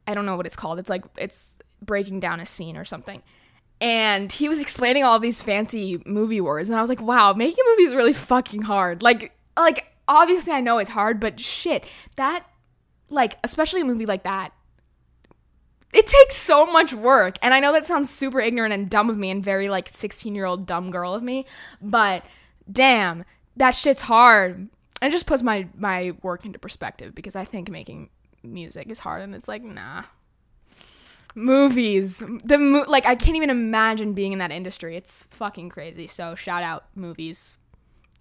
I 0.06 0.14
don't 0.14 0.25
know 0.25 0.37
what 0.37 0.46
it's 0.46 0.56
called. 0.56 0.78
It's 0.78 0.88
like 0.88 1.05
it's 1.19 1.61
breaking 1.82 2.20
down 2.20 2.40
a 2.40 2.46
scene 2.46 2.78
or 2.78 2.87
something. 2.87 3.23
And 3.82 4.32
he 4.32 4.49
was 4.49 4.58
explaining 4.58 5.05
all 5.05 5.19
these 5.19 5.43
fancy 5.43 6.00
movie 6.06 6.40
words, 6.40 6.70
and 6.70 6.78
I 6.78 6.81
was 6.81 6.88
like, 6.88 7.02
"Wow, 7.02 7.35
making 7.35 7.64
movies 7.67 7.88
is 7.88 7.94
really 7.94 8.12
fucking 8.14 8.62
hard." 8.62 9.02
Like, 9.02 9.37
like 9.56 9.92
obviously 10.17 10.53
I 10.53 10.61
know 10.61 10.79
it's 10.79 10.91
hard, 10.91 11.20
but 11.20 11.41
shit, 11.41 11.85
that 12.16 12.47
like 13.09 13.38
especially 13.45 13.83
a 13.83 13.85
movie 13.85 14.07
like 14.07 14.23
that 14.25 14.52
it 15.92 16.07
takes 16.07 16.37
so 16.37 16.66
much 16.66 16.92
work. 16.92 17.37
And 17.42 17.52
I 17.52 17.61
know 17.61 17.73
that 17.73 17.85
sounds 17.85 18.09
super 18.09 18.40
ignorant 18.40 18.73
and 18.73 18.88
dumb 18.88 19.11
of 19.11 19.19
me 19.19 19.31
and 19.31 19.45
very 19.45 19.69
like 19.69 19.90
16-year-old 19.90 20.66
dumb 20.66 20.90
girl 20.90 21.14
of 21.14 21.23
me, 21.23 21.45
but 21.81 22.25
damn, 22.71 23.25
that 23.57 23.73
shit's 23.73 24.00
hard. 24.00 24.69
It 25.02 25.11
just 25.11 25.26
puts 25.26 25.42
my 25.42 25.69
my 25.76 26.12
work 26.23 26.47
into 26.47 26.59
perspective 26.59 27.14
because 27.14 27.37
I 27.37 27.45
think 27.45 27.71
making 27.71 28.09
music 28.42 28.90
is 28.90 29.00
hard 29.00 29.23
and 29.23 29.35
it's 29.35 29.49
like, 29.49 29.62
nah. 29.62 30.04
Movies, 31.35 32.23
the 32.45 32.59
mo- 32.59 32.85
like 32.87 33.07
I 33.07 33.14
can't 33.14 33.37
even 33.37 33.50
imagine 33.50 34.12
being 34.12 34.33
in 34.33 34.38
that 34.38 34.52
industry. 34.52 34.97
It's 34.97 35.25
fucking 35.25 35.71
crazy. 35.71 36.07
So 36.07 36.35
shout 36.35 36.62
out 36.62 36.85
movies 36.95 37.59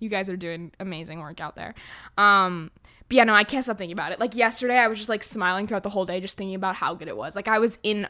you 0.01 0.09
guys 0.09 0.29
are 0.29 0.37
doing 0.37 0.71
amazing 0.79 1.19
work 1.19 1.39
out 1.39 1.55
there. 1.55 1.73
Um, 2.17 2.71
but 3.07 3.15
yeah, 3.15 3.23
no, 3.23 3.33
I 3.33 3.43
can't 3.43 3.63
stop 3.63 3.77
thinking 3.77 3.93
about 3.93 4.11
it. 4.11 4.19
Like 4.19 4.35
yesterday, 4.35 4.77
I 4.77 4.87
was 4.87 4.97
just 4.97 5.09
like 5.09 5.23
smiling 5.23 5.67
throughout 5.67 5.83
the 5.83 5.89
whole 5.89 6.05
day, 6.05 6.19
just 6.19 6.37
thinking 6.37 6.55
about 6.55 6.75
how 6.75 6.93
good 6.93 7.07
it 7.07 7.17
was. 7.17 7.35
Like 7.35 7.47
I 7.47 7.59
was 7.59 7.77
in 7.83 8.07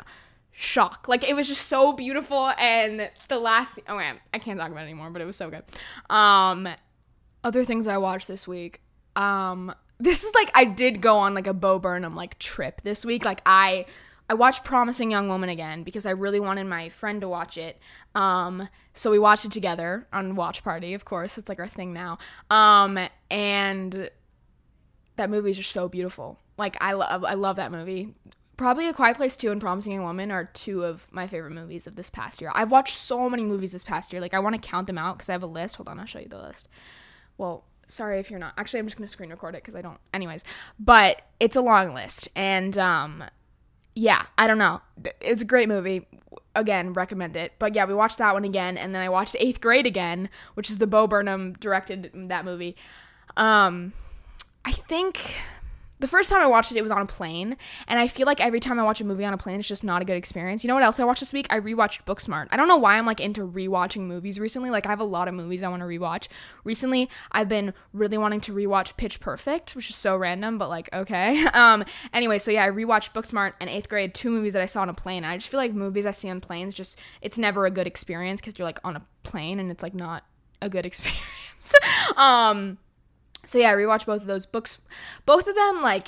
shock. 0.51 1.07
Like 1.07 1.23
it 1.23 1.35
was 1.35 1.47
just 1.47 1.67
so 1.67 1.93
beautiful. 1.93 2.51
And 2.57 3.09
the 3.27 3.39
last, 3.39 3.79
oh 3.87 3.97
man, 3.97 4.19
I 4.33 4.39
can't 4.39 4.59
talk 4.59 4.71
about 4.71 4.81
it 4.81 4.85
anymore, 4.85 5.09
but 5.09 5.21
it 5.21 5.25
was 5.25 5.35
so 5.35 5.49
good. 5.49 5.63
Um, 6.09 6.67
other 7.43 7.63
things 7.63 7.87
I 7.87 7.97
watched 7.97 8.27
this 8.27 8.47
week. 8.47 8.81
Um, 9.15 9.73
this 9.99 10.23
is 10.23 10.33
like 10.33 10.51
I 10.55 10.65
did 10.65 11.01
go 11.01 11.17
on 11.17 11.33
like 11.33 11.47
a 11.47 11.53
Bo 11.53 11.79
Burnham 11.79 12.15
like 12.15 12.39
trip 12.39 12.81
this 12.81 13.05
week. 13.05 13.25
Like 13.25 13.41
I 13.45 13.85
I 14.31 14.33
watched 14.33 14.63
Promising 14.63 15.11
Young 15.11 15.27
Woman 15.27 15.49
again 15.49 15.83
because 15.83 16.05
I 16.05 16.11
really 16.11 16.39
wanted 16.39 16.65
my 16.65 16.87
friend 16.87 17.19
to 17.19 17.27
watch 17.27 17.57
it. 17.57 17.77
Um, 18.15 18.69
so 18.93 19.11
we 19.11 19.19
watched 19.19 19.43
it 19.43 19.51
together 19.51 20.07
on 20.13 20.37
Watch 20.37 20.63
Party, 20.63 20.93
of 20.93 21.03
course. 21.03 21.37
It's 21.37 21.49
like 21.49 21.59
our 21.59 21.67
thing 21.67 21.91
now. 21.91 22.17
Um, 22.49 22.97
and 23.29 24.09
that 25.17 25.29
movie 25.29 25.51
is 25.51 25.57
just 25.57 25.71
so 25.71 25.89
beautiful. 25.89 26.39
Like 26.57 26.77
I 26.79 26.93
love 26.93 27.25
I 27.25 27.33
love 27.33 27.57
that 27.57 27.73
movie. 27.73 28.15
Probably 28.55 28.87
A 28.87 28.93
Quiet 28.93 29.17
Place 29.17 29.35
2 29.35 29.51
and 29.51 29.59
Promising 29.59 29.91
Young 29.91 30.03
Woman 30.03 30.31
are 30.31 30.45
two 30.45 30.85
of 30.85 31.07
my 31.11 31.27
favorite 31.27 31.51
movies 31.51 31.85
of 31.85 31.97
this 31.97 32.09
past 32.09 32.39
year. 32.39 32.53
I've 32.55 32.71
watched 32.71 32.95
so 32.95 33.29
many 33.29 33.43
movies 33.43 33.73
this 33.73 33.83
past 33.83 34.13
year. 34.13 34.21
Like 34.21 34.33
I 34.33 34.39
want 34.39 34.55
to 34.55 34.65
count 34.65 34.87
them 34.87 34.97
out 34.97 35.17
because 35.17 35.27
I 35.27 35.33
have 35.33 35.43
a 35.43 35.47
list. 35.47 35.75
Hold 35.75 35.89
on, 35.89 35.99
I'll 35.99 36.05
show 36.05 36.19
you 36.19 36.29
the 36.29 36.41
list. 36.41 36.69
Well, 37.37 37.65
sorry 37.85 38.21
if 38.21 38.31
you're 38.31 38.39
not. 38.39 38.53
Actually, 38.57 38.79
I'm 38.79 38.85
just 38.85 38.97
going 38.97 39.07
to 39.07 39.11
screen 39.11 39.29
record 39.29 39.55
it 39.55 39.63
cuz 39.65 39.75
I 39.75 39.81
don't 39.81 39.99
anyways. 40.13 40.45
But 40.79 41.23
it's 41.41 41.57
a 41.57 41.61
long 41.61 41.93
list 41.93 42.29
and 42.33 42.77
um 42.77 43.25
yeah, 43.95 44.25
I 44.37 44.47
don't 44.47 44.57
know. 44.57 44.81
It's 45.19 45.41
a 45.41 45.45
great 45.45 45.67
movie. 45.67 46.07
again 46.55 46.93
recommend 46.93 47.35
it. 47.35 47.53
But 47.59 47.75
yeah, 47.75 47.85
we 47.85 47.93
watched 47.93 48.17
that 48.17 48.33
one 48.33 48.43
again, 48.43 48.77
and 48.77 48.93
then 48.93 49.01
I 49.01 49.09
watched 49.09 49.35
Eighth 49.39 49.61
Grade 49.61 49.85
again, 49.85 50.29
which 50.53 50.69
is 50.69 50.77
the 50.77 50.87
Bo 50.87 51.07
Burnham 51.07 51.53
directed 51.53 52.11
that 52.13 52.45
movie. 52.45 52.75
Um, 53.37 53.93
I 54.65 54.71
think 54.71 55.35
the 56.01 56.07
first 56.07 56.29
time 56.31 56.41
I 56.41 56.47
watched 56.47 56.71
it, 56.71 56.77
it 56.77 56.81
was 56.81 56.91
on 56.91 57.01
a 57.01 57.05
plane, 57.05 57.55
and 57.87 57.99
I 57.99 58.07
feel 58.07 58.25
like 58.25 58.41
every 58.41 58.59
time 58.59 58.79
I 58.79 58.83
watch 58.83 59.01
a 59.01 59.05
movie 59.05 59.23
on 59.23 59.33
a 59.33 59.37
plane, 59.37 59.59
it's 59.59 59.67
just 59.67 59.83
not 59.83 60.01
a 60.01 60.05
good 60.05 60.17
experience. 60.17 60.63
You 60.63 60.67
know 60.67 60.73
what 60.73 60.83
else 60.83 60.99
I 60.99 61.03
watched 61.03 61.19
this 61.19 61.31
week? 61.31 61.45
I 61.51 61.59
rewatched 61.59 62.05
Booksmart. 62.05 62.47
I 62.49 62.57
don't 62.57 62.67
know 62.67 62.77
why 62.77 62.97
I'm 62.97 63.05
like 63.05 63.19
into 63.19 63.47
rewatching 63.47 64.01
movies 64.01 64.39
recently. 64.39 64.71
Like 64.71 64.87
I 64.87 64.89
have 64.89 64.99
a 64.99 65.05
lot 65.05 65.27
of 65.27 65.35
movies 65.35 65.61
I 65.61 65.69
want 65.69 65.81
to 65.81 65.85
rewatch. 65.85 66.27
Recently, 66.63 67.09
I've 67.31 67.47
been 67.47 67.73
really 67.93 68.17
wanting 68.17 68.41
to 68.41 68.53
rewatch 68.53 68.97
Pitch 68.97 69.19
Perfect, 69.19 69.75
which 69.75 69.89
is 69.89 69.95
so 69.95 70.17
random, 70.17 70.57
but 70.57 70.69
like 70.69 70.89
okay. 70.91 71.45
Um. 71.53 71.85
Anyway, 72.13 72.39
so 72.39 72.49
yeah, 72.49 72.63
I 72.63 72.69
rewatched 72.69 73.13
Booksmart 73.13 73.53
and 73.59 73.69
Eighth 73.69 73.87
Grade, 73.87 74.15
two 74.15 74.31
movies 74.31 74.53
that 74.53 74.61
I 74.61 74.65
saw 74.65 74.81
on 74.81 74.89
a 74.89 74.93
plane. 74.93 75.23
I 75.23 75.37
just 75.37 75.49
feel 75.49 75.59
like 75.59 75.73
movies 75.73 76.05
I 76.05 76.11
see 76.11 76.29
on 76.29 76.41
planes 76.41 76.73
just 76.73 76.97
it's 77.21 77.37
never 77.37 77.65
a 77.65 77.71
good 77.71 77.85
experience 77.85 78.41
because 78.41 78.57
you're 78.57 78.67
like 78.67 78.79
on 78.83 78.95
a 78.95 79.05
plane 79.23 79.59
and 79.59 79.69
it's 79.69 79.83
like 79.83 79.93
not 79.93 80.23
a 80.61 80.69
good 80.69 80.85
experience. 80.87 81.75
um. 82.15 82.77
So 83.45 83.57
yeah, 83.59 83.71
I 83.71 83.73
rewatched 83.73 84.05
both 84.05 84.21
of 84.21 84.27
those 84.27 84.45
books. 84.45 84.77
Both 85.25 85.47
of 85.47 85.55
them 85.55 85.81
like 85.81 86.07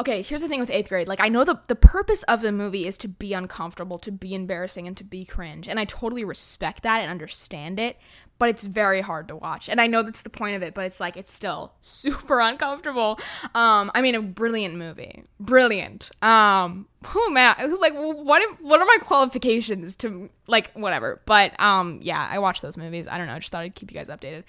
Okay, 0.00 0.22
here's 0.22 0.40
the 0.40 0.48
thing 0.48 0.58
with 0.58 0.70
8th 0.70 0.88
grade. 0.88 1.08
Like 1.08 1.20
I 1.20 1.28
know 1.28 1.44
the 1.44 1.60
the 1.68 1.76
purpose 1.76 2.24
of 2.24 2.40
the 2.40 2.50
movie 2.50 2.86
is 2.86 2.98
to 2.98 3.08
be 3.08 3.32
uncomfortable, 3.32 3.98
to 4.00 4.10
be 4.10 4.34
embarrassing 4.34 4.88
and 4.88 4.96
to 4.96 5.04
be 5.04 5.24
cringe. 5.24 5.68
And 5.68 5.78
I 5.78 5.84
totally 5.84 6.24
respect 6.24 6.82
that 6.82 7.00
and 7.00 7.10
understand 7.10 7.78
it, 7.78 7.96
but 8.40 8.48
it's 8.48 8.64
very 8.64 9.02
hard 9.02 9.28
to 9.28 9.36
watch. 9.36 9.68
And 9.68 9.80
I 9.80 9.86
know 9.86 10.02
that's 10.02 10.22
the 10.22 10.30
point 10.30 10.56
of 10.56 10.64
it, 10.64 10.74
but 10.74 10.84
it's 10.84 10.98
like 10.98 11.16
it's 11.16 11.32
still 11.32 11.74
super 11.80 12.40
uncomfortable. 12.40 13.20
Um 13.54 13.92
I 13.94 14.02
mean 14.02 14.16
a 14.16 14.22
brilliant 14.22 14.74
movie. 14.74 15.22
Brilliant. 15.38 16.10
Um 16.22 16.88
who 17.06 17.24
am 17.26 17.36
I? 17.36 17.64
Like 17.64 17.94
what 17.94 18.42
what 18.60 18.80
are 18.80 18.86
my 18.86 18.98
qualifications 19.00 19.94
to 19.96 20.28
like 20.48 20.72
whatever. 20.72 21.22
But 21.24 21.58
um 21.60 22.00
yeah, 22.02 22.28
I 22.28 22.40
watched 22.40 22.62
those 22.62 22.76
movies. 22.76 23.06
I 23.06 23.16
don't 23.16 23.28
know, 23.28 23.34
I 23.34 23.38
just 23.38 23.52
thought 23.52 23.62
I'd 23.62 23.76
keep 23.76 23.92
you 23.92 23.96
guys 23.96 24.08
updated. 24.08 24.42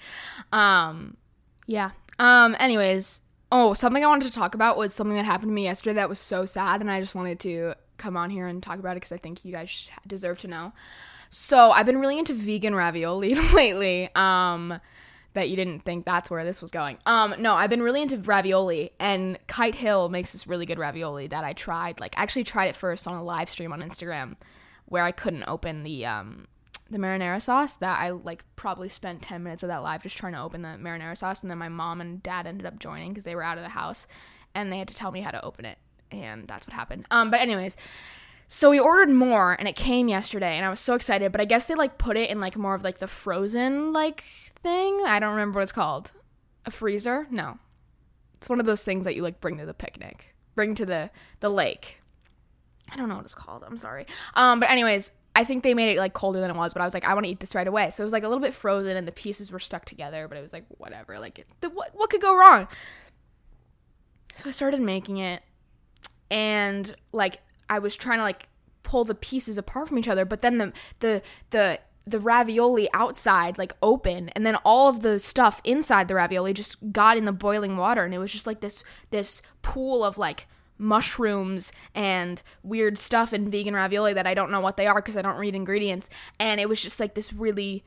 Um 0.50 1.16
yeah. 1.66 1.90
Um, 2.18 2.56
anyways, 2.58 3.20
oh, 3.52 3.74
something 3.74 4.04
I 4.04 4.08
wanted 4.08 4.26
to 4.26 4.32
talk 4.32 4.54
about 4.54 4.76
was 4.76 4.94
something 4.94 5.16
that 5.16 5.24
happened 5.24 5.50
to 5.50 5.54
me 5.54 5.64
yesterday 5.64 5.94
that 5.94 6.08
was 6.08 6.18
so 6.18 6.46
sad, 6.46 6.80
and 6.80 6.90
I 6.90 7.00
just 7.00 7.14
wanted 7.14 7.40
to 7.40 7.74
come 7.98 8.16
on 8.16 8.30
here 8.30 8.46
and 8.46 8.62
talk 8.62 8.78
about 8.78 8.92
it 8.92 8.96
because 8.96 9.12
I 9.12 9.18
think 9.18 9.44
you 9.44 9.52
guys 9.52 9.88
deserve 10.06 10.38
to 10.38 10.48
know. 10.48 10.72
So 11.30 11.70
I've 11.72 11.86
been 11.86 11.98
really 11.98 12.18
into 12.18 12.34
vegan 12.34 12.74
ravioli 12.74 13.34
lately. 13.54 14.08
Um, 14.14 14.80
bet 15.34 15.48
you 15.50 15.56
didn't 15.56 15.80
think 15.80 16.04
that's 16.04 16.30
where 16.30 16.44
this 16.44 16.62
was 16.62 16.70
going. 16.70 16.98
Um, 17.04 17.34
no, 17.38 17.54
I've 17.54 17.70
been 17.70 17.82
really 17.82 18.02
into 18.02 18.18
ravioli, 18.18 18.92
and 18.98 19.38
Kite 19.46 19.74
Hill 19.74 20.08
makes 20.08 20.32
this 20.32 20.46
really 20.46 20.66
good 20.66 20.78
ravioli 20.78 21.26
that 21.28 21.44
I 21.44 21.52
tried. 21.52 22.00
Like, 22.00 22.16
I 22.16 22.22
actually 22.22 22.44
tried 22.44 22.66
it 22.66 22.76
first 22.76 23.06
on 23.06 23.14
a 23.14 23.22
live 23.22 23.50
stream 23.50 23.72
on 23.72 23.82
Instagram, 23.82 24.36
where 24.86 25.04
I 25.04 25.12
couldn't 25.12 25.44
open 25.46 25.82
the 25.82 26.06
um 26.06 26.46
the 26.90 26.98
marinara 26.98 27.42
sauce 27.42 27.74
that 27.74 28.00
I 28.00 28.10
like 28.10 28.44
probably 28.54 28.88
spent 28.88 29.22
10 29.22 29.42
minutes 29.42 29.62
of 29.62 29.68
that 29.68 29.82
live 29.82 30.02
just 30.02 30.16
trying 30.16 30.34
to 30.34 30.40
open 30.40 30.62
the 30.62 30.76
marinara 30.80 31.16
sauce 31.16 31.40
and 31.40 31.50
then 31.50 31.58
my 31.58 31.68
mom 31.68 32.00
and 32.00 32.22
dad 32.22 32.46
ended 32.46 32.66
up 32.66 32.78
joining 32.78 33.10
because 33.10 33.24
they 33.24 33.34
were 33.34 33.42
out 33.42 33.58
of 33.58 33.64
the 33.64 33.70
house 33.70 34.06
and 34.54 34.72
they 34.72 34.78
had 34.78 34.88
to 34.88 34.94
tell 34.94 35.10
me 35.10 35.20
how 35.20 35.30
to 35.30 35.44
open 35.44 35.64
it 35.64 35.78
and 36.10 36.46
that's 36.46 36.66
what 36.66 36.74
happened. 36.74 37.04
Um 37.10 37.30
but 37.30 37.40
anyways 37.40 37.76
so 38.48 38.70
we 38.70 38.78
ordered 38.78 39.10
more 39.10 39.54
and 39.54 39.66
it 39.66 39.74
came 39.74 40.06
yesterday 40.08 40.56
and 40.56 40.64
I 40.64 40.70
was 40.70 40.78
so 40.78 40.94
excited 40.94 41.32
but 41.32 41.40
I 41.40 41.44
guess 41.44 41.66
they 41.66 41.74
like 41.74 41.98
put 41.98 42.16
it 42.16 42.30
in 42.30 42.40
like 42.40 42.56
more 42.56 42.74
of 42.74 42.84
like 42.84 42.98
the 42.98 43.08
frozen 43.08 43.92
like 43.92 44.22
thing? 44.62 45.02
I 45.06 45.18
don't 45.18 45.30
remember 45.30 45.58
what 45.58 45.64
it's 45.64 45.72
called. 45.72 46.12
A 46.64 46.70
freezer? 46.70 47.26
No. 47.30 47.58
It's 48.36 48.48
one 48.48 48.60
of 48.60 48.66
those 48.66 48.84
things 48.84 49.04
that 49.04 49.16
you 49.16 49.22
like 49.22 49.40
bring 49.40 49.58
to 49.58 49.66
the 49.66 49.74
picnic. 49.74 50.34
Bring 50.54 50.76
to 50.76 50.86
the 50.86 51.10
the 51.40 51.48
lake. 51.48 52.00
I 52.90 52.96
don't 52.96 53.08
know 53.08 53.16
what 53.16 53.24
it's 53.24 53.34
called. 53.34 53.64
I'm 53.66 53.76
sorry. 53.76 54.06
Um 54.34 54.60
but 54.60 54.70
anyways 54.70 55.10
I 55.36 55.44
think 55.44 55.62
they 55.62 55.74
made 55.74 55.94
it 55.94 55.98
like 55.98 56.14
colder 56.14 56.40
than 56.40 56.48
it 56.48 56.56
was, 56.56 56.72
but 56.72 56.80
I 56.80 56.86
was 56.86 56.94
like, 56.94 57.04
I 57.04 57.12
want 57.12 57.26
to 57.26 57.30
eat 57.30 57.40
this 57.40 57.54
right 57.54 57.68
away. 57.68 57.90
So 57.90 58.02
it 58.02 58.06
was 58.06 58.12
like 58.14 58.22
a 58.22 58.28
little 58.28 58.40
bit 58.40 58.54
frozen, 58.54 58.96
and 58.96 59.06
the 59.06 59.12
pieces 59.12 59.52
were 59.52 59.58
stuck 59.58 59.84
together. 59.84 60.28
But 60.28 60.38
it 60.38 60.40
was 60.40 60.54
like 60.54 60.64
whatever. 60.78 61.18
Like 61.18 61.38
it, 61.38 61.46
the, 61.60 61.68
what 61.68 61.90
what 61.92 62.08
could 62.08 62.22
go 62.22 62.34
wrong? 62.34 62.66
So 64.34 64.48
I 64.48 64.52
started 64.52 64.80
making 64.80 65.18
it, 65.18 65.42
and 66.30 66.96
like 67.12 67.40
I 67.68 67.80
was 67.80 67.96
trying 67.96 68.18
to 68.18 68.22
like 68.22 68.48
pull 68.82 69.04
the 69.04 69.14
pieces 69.14 69.58
apart 69.58 69.90
from 69.90 69.98
each 69.98 70.08
other, 70.08 70.24
but 70.24 70.40
then 70.40 70.56
the 70.56 70.72
the 71.00 71.22
the 71.50 71.80
the 72.06 72.18
ravioli 72.18 72.88
outside 72.94 73.58
like 73.58 73.74
open 73.82 74.28
and 74.30 74.46
then 74.46 74.54
all 74.64 74.88
of 74.88 75.00
the 75.00 75.18
stuff 75.18 75.60
inside 75.64 76.06
the 76.06 76.14
ravioli 76.14 76.52
just 76.52 76.92
got 76.92 77.16
in 77.16 77.24
the 77.24 77.32
boiling 77.32 77.76
water 77.76 78.04
and 78.04 78.14
it 78.14 78.18
was 78.18 78.30
just 78.30 78.46
like 78.46 78.60
this 78.60 78.84
this 79.10 79.42
pool 79.60 80.04
of 80.04 80.16
like 80.16 80.46
mushrooms 80.78 81.72
and 81.94 82.42
weird 82.62 82.98
stuff 82.98 83.32
in 83.32 83.50
vegan 83.50 83.74
ravioli 83.74 84.12
that 84.14 84.26
I 84.26 84.34
don't 84.34 84.50
know 84.50 84.60
what 84.60 84.76
they 84.76 84.86
are 84.86 84.96
because 84.96 85.16
I 85.16 85.22
don't 85.22 85.38
read 85.38 85.54
ingredients. 85.54 86.10
And 86.38 86.60
it 86.60 86.68
was 86.68 86.80
just 86.80 87.00
like 87.00 87.14
this 87.14 87.32
really, 87.32 87.84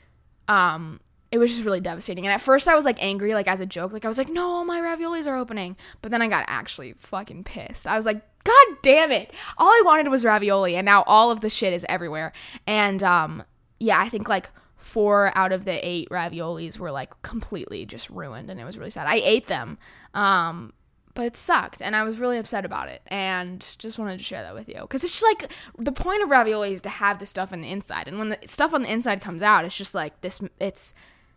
um, 0.48 1.00
it 1.32 1.38
was 1.38 1.52
just 1.52 1.64
really 1.64 1.80
devastating. 1.80 2.26
And 2.26 2.34
at 2.34 2.42
first 2.42 2.68
I 2.68 2.76
was 2.76 2.86
like 2.86 3.02
angry, 3.02 3.34
like 3.34 3.48
as 3.48 3.60
a 3.60 3.66
joke. 3.66 3.94
Like 3.94 4.06
I 4.06 4.08
was 4.08 4.18
like, 4.18 4.30
no, 4.30 4.48
all 4.48 4.66
my 4.66 4.80
raviolis 4.80 5.28
are 5.28 5.36
opening. 5.36 5.78
But 6.02 6.12
then 6.12 6.22
I 6.22 6.28
got 6.28 6.46
actually 6.48 6.94
fucking 6.98 7.44
pissed. 7.44 7.86
I 7.86 7.96
was 7.96 8.06
like, 8.06 8.22
God 8.44 8.78
damn 8.82 9.12
it. 9.12 9.32
All 9.58 9.68
I 9.70 9.82
wanted 9.86 10.08
was 10.10 10.26
ravioli. 10.26 10.76
And 10.76 10.86
now 10.86 11.04
all 11.04 11.30
of 11.30 11.42
the 11.42 11.50
shit 11.50 11.74
is 11.74 11.86
everywhere. 11.88 12.34
And, 12.66 13.04
um, 13.04 13.44
yeah, 13.80 14.00
I 14.00 14.10
think 14.10 14.28
like 14.28 14.50
four 14.76 15.32
out 15.36 15.52
of 15.52 15.66
the 15.66 15.88
eight 15.88 16.10
raviolis 16.10 16.80
were 16.80 16.92
like 16.92 17.22
completely 17.22 17.86
just 17.86 18.10
ruined. 18.10 18.50
And 18.50 18.60
it 18.60 18.64
was 18.64 18.78
really 18.78 18.90
sad. 18.90 19.08
I 19.08 19.16
ate 19.16 19.48
them. 19.48 19.78
Um, 20.14 20.74
but 21.14 21.26
it 21.26 21.36
sucked 21.36 21.82
and 21.82 21.96
i 21.96 22.04
was 22.04 22.20
really 22.20 22.38
upset 22.38 22.66
about 22.66 22.88
it 22.88 23.02
and 23.08 23.66
just 23.78 24.00
wanted 24.00 24.18
to 24.18 24.24
share 24.24 24.44
that 24.44 24.54
with 24.54 24.70
you. 24.70 24.82
Because 24.82 25.04
it's 25.04 25.20
just 25.20 25.24
like 25.24 25.52
the 25.78 25.92
point 25.92 26.24
of 26.24 26.30
ravioli 26.30 26.74
is 26.74 26.82
to 26.82 26.90
have 26.90 27.20
the 27.20 27.26
stuff 27.26 27.52
on 27.52 27.62
the 27.62 27.70
inside 27.70 28.08
and 28.08 28.20
when 28.20 28.30
the 28.30 28.40
stuff 28.46 28.74
on 28.74 28.84
the 28.84 28.92
inside 28.92 29.22
comes 29.22 29.42
out 29.42 29.66
it's 29.66 29.78
just 29.78 29.96
like 29.96 30.20
this 30.22 30.40
it's 30.60 30.94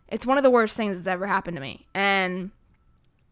it's 0.07 0.25
one 0.25 0.37
of 0.37 0.43
the 0.43 0.49
worst 0.49 0.77
things 0.77 0.97
that's 0.97 1.07
ever 1.07 1.27
happened 1.27 1.57
to 1.57 1.61
me 1.61 1.87
and 1.93 2.51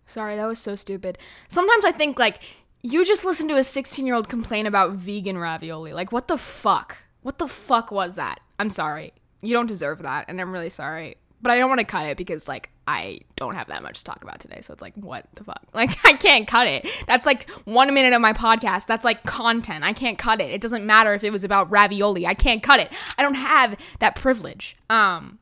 sorry 0.05 0.36
that 0.36 0.45
was 0.45 0.60
so 0.60 0.75
stupid. 0.75 1.17
Sometimes 1.48 1.86
i 1.86 1.91
think 1.91 2.19
like 2.19 2.41
you 2.83 3.05
just 3.05 3.24
listened 3.24 3.50
to 3.50 3.57
a 3.57 3.63
16 3.63 4.05
year 4.05 4.15
old 4.15 4.27
complain 4.27 4.65
about 4.65 4.93
vegan 4.93 5.38
ravioli. 5.38 5.93
Like 5.93 6.12
what 6.12 6.27
the 6.27 6.38
fuck? 6.38 6.98
What 7.21 7.38
the 7.38 7.48
fuck 7.48 7.91
was 7.91 8.15
that? 8.15 8.39
I'm 8.57 8.71
sorry. 8.71 9.13
You 9.43 9.53
don't 9.53 9.67
deserve 9.67 10.01
that 10.01 10.25
and 10.27 10.39
i'm 10.41 10.51
really 10.51 10.69
sorry 10.69 11.17
but 11.41 11.51
I 11.51 11.57
don't 11.57 11.69
want 11.69 11.79
to 11.79 11.86
cut 11.86 12.05
it 12.05 12.17
because 12.17 12.48
like 12.48 12.69
I 12.88 13.21
don't 13.36 13.55
have 13.55 13.67
that 13.67 13.83
much 13.83 14.00
to 14.00 14.03
talk 14.03 14.24
about 14.24 14.39
today. 14.39 14.62
So 14.62 14.74
it's 14.74 14.81
like, 14.81 14.95
what 14.95 15.25
the 15.36 15.43
fuck? 15.43 15.62
Like 15.74 15.98
I 16.05 16.13
can't 16.13 16.48
cut 16.48 16.67
it. 16.67 16.88
That's 17.07 17.25
like 17.25 17.50
one 17.65 17.93
minute 17.93 18.13
of 18.13 18.21
my 18.21 18.33
podcast. 18.33 18.86
That's 18.86 19.05
like 19.05 19.24
content. 19.24 19.83
I 19.83 19.93
can't 19.93 20.17
cut 20.17 20.41
it. 20.41 20.51
It 20.51 20.62
doesn't 20.62 20.86
matter 20.86 21.13
if 21.13 21.24
it 21.24 21.31
was 21.31 21.43
about 21.43 21.71
ravioli. 21.71 22.27
I 22.27 22.33
can't 22.33 22.62
cut 22.62 22.79
it. 22.79 22.91
I 23.17 23.24
don't 23.24 23.36
have 23.36 23.77
that 24.00 24.15
privilege. 24.15 24.77
Um. 24.89 25.39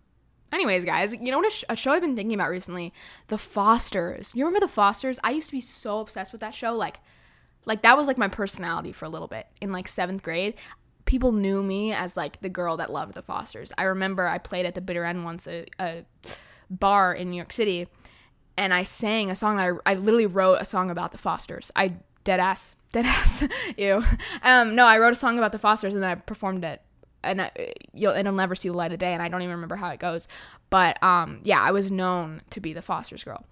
Anyways, 0.52 0.84
guys, 0.84 1.14
you 1.14 1.32
know 1.32 1.38
what 1.38 1.48
a, 1.48 1.52
sh- 1.52 1.64
a 1.70 1.76
show 1.76 1.92
I've 1.92 2.02
been 2.02 2.16
thinking 2.16 2.34
about 2.34 2.50
recently? 2.50 2.92
The 3.28 3.38
Fosters. 3.38 4.34
You 4.34 4.46
remember 4.46 4.66
The 4.66 4.72
Fosters? 4.72 5.20
I 5.24 5.30
used 5.30 5.50
to 5.50 5.56
be 5.56 5.62
so 5.62 6.00
obsessed 6.00 6.32
with 6.32 6.42
that 6.42 6.56
show. 6.56 6.74
Like, 6.74 7.00
like 7.66 7.84
that 7.84 7.96
was 7.96 8.08
like 8.08 8.18
my 8.18 8.30
personality 8.30 8.92
for 8.92 9.06
a 9.06 9.10
little 9.10 9.28
bit 9.28 9.46
in 9.62 9.72
like 9.72 9.88
seventh 9.88 10.24
grade 10.24 10.56
people 11.10 11.32
knew 11.32 11.64
me 11.64 11.92
as 11.92 12.16
like 12.16 12.40
the 12.42 12.50
girl 12.50 12.78
that 12.78 12.94
loved 12.94 13.16
the 13.16 13.22
Fosters. 13.24 13.74
I 13.80 13.84
remember 13.86 14.28
I 14.28 14.38
played 14.38 14.68
at 14.68 14.76
the 14.76 14.82
Bitter 14.82 15.04
End 15.04 15.26
once, 15.26 15.48
a, 15.48 15.66
a 15.80 16.06
bar 16.70 17.16
in 17.16 17.32
New 17.32 17.36
York 17.36 17.52
City, 17.52 17.88
and 18.56 18.76
I 18.76 18.84
sang 18.84 19.32
a 19.32 19.36
song 19.36 19.58
that 19.58 19.74
I, 19.88 19.92
I 19.92 19.96
literally 19.96 20.28
wrote 20.28 20.62
a 20.62 20.66
song 20.66 20.92
about 20.92 21.12
the 21.12 21.18
Fosters. 21.18 21.72
I 21.76 21.94
dead 22.26 22.40
ass, 22.40 22.76
dead 22.92 23.08
ass, 23.08 23.44
ew. 23.76 24.04
Um, 24.44 24.76
no, 24.76 24.86
I 24.86 25.00
wrote 25.00 25.14
a 25.14 25.16
song 25.16 25.40
about 25.40 25.52
the 25.52 25.58
Fosters 25.58 25.96
and 25.96 26.04
then 26.04 26.12
I 26.12 26.14
performed 26.14 26.64
it. 26.64 26.80
And 27.24 27.42
I, 27.42 27.52
you'll 27.92 28.14
it'll 28.14 28.32
never 28.32 28.54
see 28.54 28.70
the 28.70 28.76
light 28.76 28.94
of 28.94 29.00
day, 29.00 29.12
and 29.12 29.22
I 29.22 29.28
don't 29.30 29.42
even 29.42 29.56
remember 29.56 29.76
how 29.76 29.90
it 29.90 30.00
goes. 30.00 30.28
But 30.70 31.02
um, 31.04 31.42
yeah, 31.44 31.60
I 31.60 31.72
was 31.72 31.92
known 31.92 32.44
to 32.52 32.62
be 32.62 32.72
the 32.72 32.84
Foster's 32.84 33.24
girl. 33.24 33.46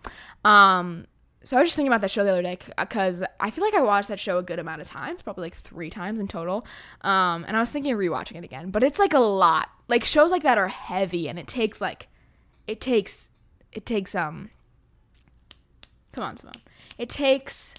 Um, 0.45 1.07
so 1.47 1.55
I 1.55 1.61
was 1.61 1.69
just 1.69 1.77
thinking 1.77 1.87
about 1.87 2.01
that 2.01 2.11
show 2.11 2.25
the 2.25 2.31
other 2.31 2.41
day 2.41 2.57
because 2.77 3.23
I 3.39 3.51
feel 3.51 3.63
like 3.63 3.73
I 3.73 3.79
watched 3.79 4.09
that 4.09 4.19
show 4.19 4.37
a 4.37 4.43
good 4.43 4.59
amount 4.59 4.81
of 4.81 4.87
times, 4.87 5.21
probably 5.21 5.43
like 5.43 5.55
three 5.55 5.89
times 5.89 6.19
in 6.19 6.27
total. 6.27 6.67
Um, 7.03 7.45
and 7.47 7.55
I 7.55 7.61
was 7.61 7.71
thinking 7.71 7.93
of 7.93 7.99
rewatching 7.99 8.35
it 8.35 8.43
again, 8.43 8.69
but 8.69 8.83
it's 8.83 8.99
like 8.99 9.13
a 9.13 9.19
lot. 9.19 9.69
Like 9.87 10.03
shows 10.03 10.29
like 10.29 10.43
that 10.43 10.57
are 10.57 10.67
heavy, 10.67 11.29
and 11.29 11.39
it 11.39 11.47
takes 11.47 11.79
like, 11.79 12.09
it 12.67 12.81
takes, 12.81 13.31
it 13.71 13.85
takes 13.85 14.13
um. 14.13 14.49
Come 16.11 16.25
on, 16.25 16.35
Simone. 16.35 16.55
It 16.97 17.07
takes 17.07 17.75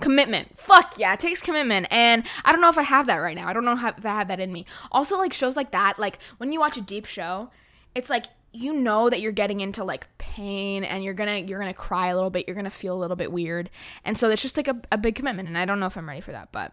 commitment. 0.00 0.58
Fuck 0.58 0.98
yeah, 0.98 1.12
it 1.12 1.20
takes 1.20 1.40
commitment. 1.40 1.86
And 1.92 2.24
I 2.44 2.50
don't 2.50 2.60
know 2.60 2.68
if 2.68 2.78
I 2.78 2.82
have 2.82 3.06
that 3.06 3.18
right 3.18 3.36
now. 3.36 3.46
I 3.46 3.52
don't 3.52 3.64
know 3.64 3.74
if 3.74 4.04
I 4.04 4.08
have 4.08 4.26
that 4.26 4.40
in 4.40 4.52
me. 4.52 4.66
Also, 4.90 5.16
like 5.16 5.32
shows 5.32 5.56
like 5.56 5.70
that, 5.70 6.00
like 6.00 6.18
when 6.38 6.50
you 6.50 6.58
watch 6.58 6.76
a 6.76 6.82
deep 6.82 7.06
show, 7.06 7.50
it's 7.94 8.10
like 8.10 8.26
you 8.52 8.72
know 8.72 9.08
that 9.08 9.20
you're 9.20 9.32
getting 9.32 9.60
into 9.60 9.84
like 9.84 10.06
pain 10.18 10.82
and 10.82 11.04
you're 11.04 11.14
gonna 11.14 11.38
you're 11.38 11.58
gonna 11.58 11.74
cry 11.74 12.08
a 12.08 12.14
little 12.14 12.30
bit 12.30 12.46
you're 12.46 12.56
gonna 12.56 12.70
feel 12.70 12.94
a 12.94 12.98
little 12.98 13.16
bit 13.16 13.30
weird 13.30 13.70
and 14.04 14.18
so 14.18 14.28
it's 14.30 14.42
just 14.42 14.56
like 14.56 14.68
a, 14.68 14.80
a 14.90 14.98
big 14.98 15.14
commitment 15.14 15.48
and 15.48 15.56
i 15.56 15.64
don't 15.64 15.78
know 15.78 15.86
if 15.86 15.96
i'm 15.96 16.08
ready 16.08 16.20
for 16.20 16.32
that 16.32 16.50
but 16.50 16.72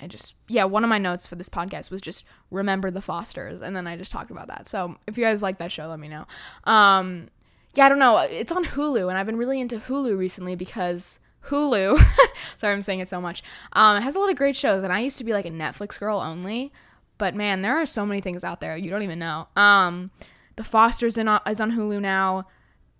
i 0.00 0.06
just 0.06 0.34
yeah 0.48 0.64
one 0.64 0.82
of 0.82 0.90
my 0.90 0.98
notes 0.98 1.26
for 1.26 1.36
this 1.36 1.48
podcast 1.48 1.90
was 1.90 2.00
just 2.00 2.24
remember 2.50 2.90
the 2.90 3.00
fosters 3.00 3.60
and 3.62 3.76
then 3.76 3.86
i 3.86 3.96
just 3.96 4.10
talked 4.10 4.30
about 4.30 4.48
that 4.48 4.66
so 4.66 4.96
if 5.06 5.16
you 5.16 5.24
guys 5.24 5.42
like 5.42 5.58
that 5.58 5.70
show 5.70 5.86
let 5.86 6.00
me 6.00 6.08
know 6.08 6.26
um 6.64 7.28
yeah 7.74 7.86
i 7.86 7.88
don't 7.88 8.00
know 8.00 8.18
it's 8.18 8.50
on 8.50 8.64
hulu 8.64 9.08
and 9.08 9.16
i've 9.16 9.26
been 9.26 9.36
really 9.36 9.60
into 9.60 9.78
hulu 9.78 10.16
recently 10.16 10.56
because 10.56 11.18
Hulu. 11.46 11.98
Sorry, 12.56 12.72
I'm 12.72 12.82
saying 12.82 13.00
it 13.00 13.08
so 13.08 13.20
much. 13.20 13.42
Um, 13.72 13.96
it 13.96 14.02
has 14.02 14.14
a 14.14 14.20
lot 14.20 14.30
of 14.30 14.36
great 14.36 14.54
shows, 14.54 14.84
and 14.84 14.92
I 14.92 15.00
used 15.00 15.18
to 15.18 15.24
be 15.24 15.32
like 15.32 15.44
a 15.44 15.50
Netflix 15.50 15.98
girl 15.98 16.20
only, 16.20 16.72
but 17.18 17.34
man, 17.34 17.62
there 17.62 17.76
are 17.78 17.84
so 17.84 18.06
many 18.06 18.20
things 18.20 18.44
out 18.44 18.60
there 18.60 18.76
you 18.76 18.90
don't 18.90 19.02
even 19.02 19.18
know. 19.18 19.48
Um, 19.56 20.12
The 20.56 20.64
Fosters 20.64 21.16
in, 21.16 21.28
is 21.46 21.60
on 21.60 21.72
Hulu 21.72 22.00
now. 22.00 22.46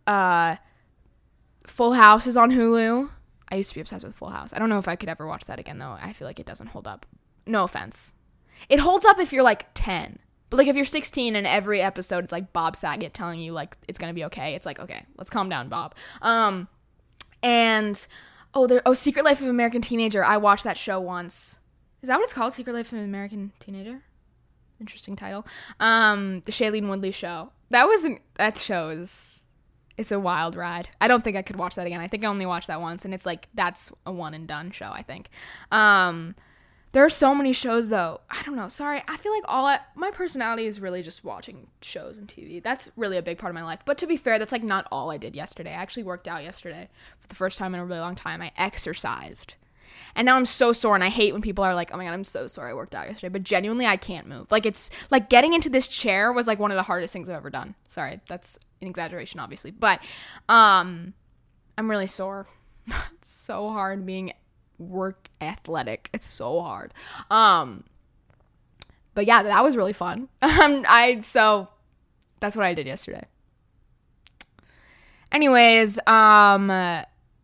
Uh, 0.06 0.56
Full 1.66 1.92
House 1.92 2.26
is 2.26 2.36
on 2.36 2.50
Hulu. 2.50 3.10
I 3.48 3.56
used 3.56 3.70
to 3.70 3.74
be 3.74 3.80
obsessed 3.80 4.04
with 4.04 4.14
Full 4.14 4.30
House. 4.30 4.52
I 4.52 4.58
don't 4.58 4.68
know 4.68 4.78
if 4.78 4.88
I 4.88 4.96
could 4.96 5.08
ever 5.08 5.26
watch 5.26 5.44
that 5.44 5.58
again 5.58 5.78
though. 5.78 5.96
I 6.00 6.12
feel 6.12 6.26
like 6.26 6.40
it 6.40 6.46
doesn't 6.46 6.68
hold 6.68 6.88
up. 6.88 7.06
No 7.46 7.64
offense. 7.64 8.14
It 8.68 8.80
holds 8.80 9.04
up 9.04 9.18
if 9.18 9.32
you're 9.32 9.42
like 9.42 9.66
10. 9.74 10.18
But 10.48 10.56
like 10.56 10.66
if 10.66 10.76
you're 10.76 10.84
16 10.84 11.36
and 11.36 11.46
every 11.46 11.80
episode 11.82 12.24
it's 12.24 12.32
like 12.32 12.52
Bob 12.52 12.76
Saget 12.76 13.14
telling 13.14 13.40
you 13.40 13.52
like 13.52 13.76
it's 13.88 13.98
going 13.98 14.10
to 14.10 14.14
be 14.14 14.24
okay. 14.24 14.54
It's 14.54 14.66
like, 14.66 14.78
okay, 14.80 15.04
let's 15.16 15.30
calm 15.30 15.48
down, 15.48 15.68
Bob. 15.68 15.94
Um 16.22 16.68
and 17.42 18.06
oh, 18.54 18.66
there 18.66 18.82
oh 18.86 18.94
Secret 18.94 19.24
Life 19.24 19.40
of 19.40 19.48
American 19.48 19.82
Teenager. 19.82 20.24
I 20.24 20.38
watched 20.38 20.64
that 20.64 20.78
show 20.78 21.00
once. 21.00 21.58
Is 22.02 22.08
that 22.08 22.16
what 22.16 22.24
it's 22.24 22.32
called? 22.32 22.52
Secret 22.52 22.72
Life 22.72 22.92
of 22.92 22.98
American 22.98 23.52
Teenager? 23.60 24.02
Interesting 24.82 25.14
title. 25.14 25.46
Um 25.78 26.42
the 26.44 26.50
Shailene 26.50 26.88
Woodley 26.88 27.12
show. 27.12 27.52
That 27.70 27.86
wasn't 27.86 28.20
that 28.34 28.58
show 28.58 28.88
is 28.88 29.46
it's 29.96 30.10
a 30.10 30.18
wild 30.18 30.56
ride. 30.56 30.88
I 31.00 31.06
don't 31.06 31.22
think 31.22 31.36
I 31.36 31.42
could 31.42 31.54
watch 31.54 31.76
that 31.76 31.86
again. 31.86 32.00
I 32.00 32.08
think 32.08 32.24
I 32.24 32.26
only 32.26 32.46
watched 32.46 32.66
that 32.66 32.80
once 32.80 33.04
and 33.04 33.14
it's 33.14 33.24
like 33.24 33.48
that's 33.54 33.92
a 34.04 34.12
one 34.12 34.34
and 34.34 34.48
done 34.48 34.72
show, 34.72 34.90
I 34.92 35.02
think. 35.02 35.28
Um 35.70 36.34
there 36.90 37.04
are 37.04 37.10
so 37.10 37.32
many 37.32 37.52
shows 37.52 37.90
though. 37.90 38.22
I 38.28 38.42
don't 38.42 38.56
know. 38.56 38.66
Sorry. 38.66 39.02
I 39.06 39.16
feel 39.16 39.32
like 39.32 39.44
all 39.46 39.66
I, 39.66 39.78
my 39.94 40.10
personality 40.10 40.66
is 40.66 40.80
really 40.80 41.04
just 41.04 41.22
watching 41.24 41.68
shows 41.80 42.18
and 42.18 42.26
TV. 42.26 42.60
That's 42.60 42.90
really 42.96 43.16
a 43.16 43.22
big 43.22 43.38
part 43.38 43.50
of 43.50 43.54
my 43.54 43.64
life. 43.64 43.82
But 43.86 43.98
to 43.98 44.06
be 44.08 44.16
fair, 44.16 44.40
that's 44.40 44.52
like 44.52 44.64
not 44.64 44.88
all 44.90 45.12
I 45.12 45.16
did 45.16 45.36
yesterday. 45.36 45.70
I 45.70 45.74
actually 45.80 46.02
worked 46.02 46.26
out 46.26 46.42
yesterday 46.42 46.88
for 47.20 47.28
the 47.28 47.36
first 47.36 47.56
time 47.56 47.72
in 47.74 47.80
a 47.80 47.86
really 47.86 48.00
long 48.00 48.16
time. 48.16 48.42
I 48.42 48.50
exercised. 48.58 49.54
And 50.14 50.26
now 50.26 50.36
I'm 50.36 50.44
so 50.44 50.72
sore 50.72 50.94
and 50.94 51.04
I 51.04 51.08
hate 51.08 51.32
when 51.32 51.42
people 51.42 51.64
are 51.64 51.74
like, 51.74 51.90
"Oh 51.92 51.96
my 51.96 52.04
god, 52.04 52.12
I'm 52.12 52.24
so 52.24 52.46
sorry 52.46 52.70
I 52.70 52.74
worked 52.74 52.94
out 52.94 53.08
yesterday." 53.08 53.32
But 53.32 53.44
genuinely, 53.44 53.86
I 53.86 53.96
can't 53.96 54.26
move. 54.26 54.50
Like 54.50 54.66
it's 54.66 54.90
like 55.10 55.28
getting 55.28 55.54
into 55.54 55.68
this 55.68 55.88
chair 55.88 56.32
was 56.32 56.46
like 56.46 56.58
one 56.58 56.70
of 56.70 56.76
the 56.76 56.82
hardest 56.82 57.12
things 57.12 57.28
I've 57.28 57.36
ever 57.36 57.50
done. 57.50 57.74
Sorry. 57.88 58.20
That's 58.28 58.58
an 58.80 58.88
exaggeration 58.88 59.40
obviously. 59.40 59.70
But 59.70 60.00
um 60.48 61.14
I'm 61.78 61.90
really 61.90 62.06
sore. 62.06 62.46
it's 62.86 63.30
so 63.30 63.70
hard 63.70 64.04
being 64.04 64.32
work 64.78 65.28
athletic. 65.40 66.10
It's 66.12 66.26
so 66.26 66.60
hard. 66.60 66.92
Um 67.30 67.84
but 69.14 69.26
yeah, 69.26 69.42
that 69.42 69.62
was 69.62 69.76
really 69.76 69.92
fun. 69.92 70.28
Um 70.42 70.84
I 70.88 71.20
so 71.22 71.68
that's 72.40 72.56
what 72.56 72.66
I 72.66 72.74
did 72.74 72.86
yesterday. 72.86 73.24
Anyways, 75.30 75.98
um 76.06 76.70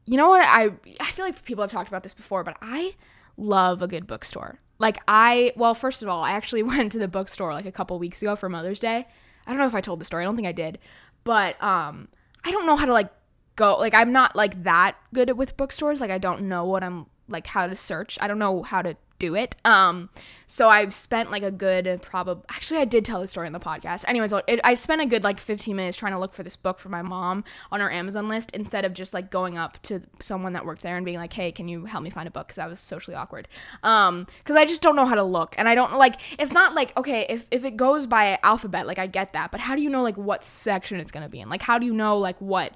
you 0.09 0.17
know 0.17 0.31
what 0.31 0.41
I 0.41 0.71
I 1.01 1.11
feel 1.11 1.27
like 1.27 1.45
people 1.45 1.63
have 1.63 1.71
talked 1.71 1.89
about 1.89 2.03
this 2.03 2.15
before, 2.15 2.43
but 2.43 2.57
I 2.63 2.95
love 3.37 3.83
a 3.83 3.87
good 3.87 4.07
bookstore. 4.07 4.59
Like 4.79 4.99
I 5.07 5.53
well, 5.55 5.75
first 5.75 6.03
of 6.03 6.09
all, 6.09 6.25
I 6.25 6.33
actually 6.33 6.63
went 6.73 6.93
to 6.93 6.99
the 6.99 7.09
bookstore 7.09 7.53
like 7.53 7.67
a 7.67 7.73
couple 7.73 7.99
weeks 7.99 8.23
ago 8.23 8.35
for 8.35 8.49
Mother's 8.49 8.81
Day. 8.81 9.07
I 9.47 9.51
don't 9.51 9.59
know 9.59 9.67
if 9.67 9.75
I 9.75 9.83
told 9.83 10.01
the 10.01 10.07
story. 10.07 10.25
I 10.25 10.27
don't 10.27 10.35
think 10.37 10.49
I 10.49 10.53
did. 10.53 10.79
But 11.25 11.63
um 11.63 12.09
I 12.43 12.51
don't 12.51 12.65
know 12.65 12.77
how 12.77 12.87
to 12.87 12.93
like 12.93 13.11
go 13.57 13.77
like 13.77 13.93
I'm 13.93 14.11
not 14.11 14.35
like 14.35 14.63
that 14.63 14.97
good 15.13 15.37
with 15.37 15.59
bookstores. 15.59 16.01
Like 16.01 16.11
I 16.11 16.19
don't 16.19 16.49
know 16.49 16.65
what 16.65 16.83
I'm 16.83 17.05
like 17.29 17.47
how 17.47 17.67
to 17.67 17.77
search. 17.77 18.17
I 18.19 18.29
don't 18.29 18.39
know 18.39 18.63
how 18.63 18.81
to 18.81 18.97
do 19.19 19.35
it. 19.35 19.57
Um, 19.65 20.11
so 20.47 20.69
I've 20.69 20.95
spent 20.95 21.31
like 21.31 21.43
a 21.43 21.51
good 21.51 22.01
probably 22.03 22.43
actually 22.51 22.81
I 22.81 22.85
did 22.85 23.05
tell 23.05 23.21
the 23.21 23.27
story 23.27 23.47
in 23.47 23.53
the 23.53 23.61
podcast. 23.61 24.05
Anyways, 24.07 24.33
it, 24.47 24.61
I 24.65 24.75
spent 24.75 25.01
a 25.01 25.07
good 25.07 25.25
like 25.25 25.41
15 25.41 25.75
minutes 25.75 25.97
trying 25.97 26.13
to 26.13 26.19
look 26.19 26.33
for 26.33 26.43
this 26.43 26.57
book 26.57 26.79
for 26.79 26.89
my 26.89 27.03
mom 27.03 27.45
on 27.71 27.81
our 27.81 27.91
Amazon 27.91 28.29
list 28.29 28.51
instead 28.53 28.85
of 28.85 28.95
just 28.95 29.13
like 29.13 29.31
going 29.31 29.59
up 29.59 29.81
to 29.83 30.01
someone 30.21 30.53
that 30.53 30.65
worked 30.65 30.83
there 30.83 30.97
and 30.97 31.05
being 31.05 31.19
like, 31.19 31.33
"Hey, 31.33 31.53
can 31.53 31.69
you 31.69 31.85
help 31.85 32.03
me 32.03 32.11
find 32.11 32.29
a 32.29 32.31
book?" 32.31 32.49
Because 32.49 32.59
I 32.59 32.67
was 32.67 32.81
socially 32.81 33.17
awkward. 33.17 33.49
Um, 33.83 34.27
because 34.39 34.57
I 34.57 34.65
just 34.65 34.83
don't 34.83 34.97
know 34.97 35.07
how 35.07 35.17
to 35.17 35.25
look, 35.25 35.55
and 35.59 35.69
I 35.69 35.75
don't 35.75 35.95
like. 35.95 36.17
It's 36.41 36.53
not 36.53 36.75
like 36.75 36.97
okay, 36.97 37.27
if 37.29 37.47
if 37.51 37.65
it 37.65 37.77
goes 37.77 38.07
by 38.07 38.39
alphabet, 38.43 38.87
like 38.87 38.99
I 38.99 39.07
get 39.07 39.33
that, 39.33 39.51
but 39.51 39.61
how 39.61 39.77
do 39.77 39.83
you 39.83 39.91
know 39.91 40.03
like 40.03 40.17
what 40.17 40.45
section 40.45 41.01
it's 41.01 41.11
gonna 41.11 41.29
be 41.29 41.41
in? 41.41 41.49
Like 41.49 41.63
how 41.63 41.79
do 41.79 41.87
you 41.87 41.93
know 41.93 42.19
like 42.19 42.41
what 42.41 42.75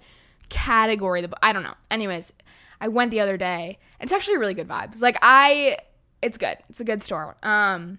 category 0.48 1.22
the 1.22 1.28
book? 1.28 1.38
I 1.42 1.52
don't 1.52 1.62
know. 1.62 1.74
Anyways, 1.90 2.32
I 2.80 2.88
went 2.88 3.10
the 3.12 3.20
other 3.20 3.36
day. 3.36 3.78
It's 4.00 4.12
actually 4.12 4.38
really 4.38 4.54
good 4.54 4.68
vibes. 4.68 5.00
Like 5.00 5.16
I 5.22 5.78
it's 6.22 6.38
good. 6.38 6.56
It's 6.68 6.80
a 6.80 6.84
good 6.84 7.02
store. 7.02 7.36
Um 7.42 7.98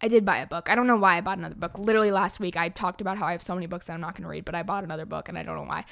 I 0.00 0.08
did 0.08 0.24
buy 0.24 0.38
a 0.38 0.46
book. 0.46 0.68
I 0.68 0.74
don't 0.74 0.88
know 0.88 0.96
why 0.96 1.16
I 1.16 1.20
bought 1.20 1.38
another 1.38 1.54
book. 1.54 1.78
Literally 1.78 2.10
last 2.10 2.40
week 2.40 2.56
I 2.56 2.70
talked 2.70 3.00
about 3.00 3.18
how 3.18 3.26
I 3.26 3.32
have 3.32 3.42
so 3.42 3.54
many 3.54 3.66
books 3.66 3.86
that 3.86 3.92
I'm 3.92 4.00
not 4.00 4.14
going 4.14 4.24
to 4.24 4.28
read, 4.28 4.44
but 4.44 4.56
I 4.56 4.64
bought 4.64 4.82
another 4.82 5.06
book 5.06 5.28
and 5.28 5.38
I 5.38 5.44
don't 5.44 5.54
know 5.54 5.62
why. 5.62 5.84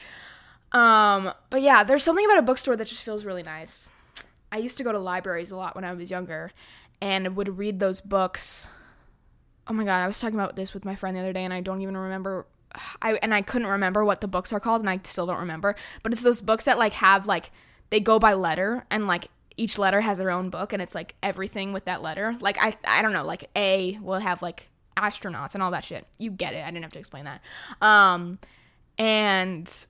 Um 0.73 1.33
but 1.51 1.63
yeah, 1.63 1.85
there's 1.85 2.03
something 2.03 2.25
about 2.25 2.39
a 2.39 2.43
bookstore 2.43 2.77
that 2.77 2.89
just 2.89 3.05
feels 3.05 3.25
really 3.25 3.43
nice. 3.43 3.91
I 4.51 4.59
used 4.59 4.79
to 4.79 4.85
go 4.85 4.91
to 4.91 4.99
libraries 4.99 5.53
a 5.53 5.57
lot 5.57 5.77
when 5.77 5.85
I 5.85 5.93
was 5.93 6.11
younger 6.11 6.51
and 7.01 7.37
would 7.37 7.59
read 7.59 7.79
those 7.79 8.01
books. 8.01 8.69
Oh 9.67 9.73
my 9.73 9.85
god, 9.85 10.03
I 10.03 10.07
was 10.07 10.19
talking 10.19 10.39
about 10.39 10.57
this 10.57 10.75
with 10.75 10.85
my 10.85 10.97
friend 10.97 11.17
the 11.17 11.21
other 11.21 11.33
day 11.33 11.45
and 11.45 11.55
I 11.55 11.61
don't 11.61 11.83
even 11.83 11.97
remember 11.97 12.47
I 13.03 13.15
and 13.15 13.35
I 13.35 13.43
couldn't 13.43 13.69
remember 13.69 14.05
what 14.05 14.21
the 14.21 14.29
books 14.29 14.53
are 14.53 14.61
called 14.61 14.81
and 14.81 14.91
I 14.91 15.01
still 15.05 15.27
don't 15.27 15.41
remember. 15.41 15.77
But 16.03 16.13
it's 16.13 16.23
those 16.23 16.41
books 16.41 16.65
that 16.65 16.79
like 16.79 16.95
have 16.95 17.27
like 17.27 17.51
they 17.91 18.01
go 18.01 18.19
by 18.19 18.35
letter 18.35 18.87
and 18.91 19.07
like 19.07 19.29
each 19.61 19.79
letter 19.79 20.01
has 20.01 20.17
their 20.17 20.31
own 20.31 20.49
book 20.49 20.73
and 20.73 20.81
it's 20.81 20.95
like 20.95 21.15
everything 21.23 21.75
with 21.75 21.85
that 21.85 22.01
letter. 22.01 22.35
Like 22.41 22.57
I 22.59 22.75
I 22.85 23.03
don't 23.03 23.13
know, 23.13 23.25
like 23.25 23.51
A 23.55 23.99
will 24.01 24.19
have 24.19 24.41
like 24.41 24.71
astronauts 24.97 25.53
and 25.55 25.63
all 25.63 25.71
that 25.73 25.85
shit. 25.85 26.07
You 26.19 26.31
get 26.31 26.55
it. 26.55 26.65
I 26.65 26.71
didn't 26.71 26.83
have 26.83 26.93
to 26.93 26.99
explain 26.99 27.27
that. 27.27 27.43
Um 27.87 28.39
and 28.97 29.87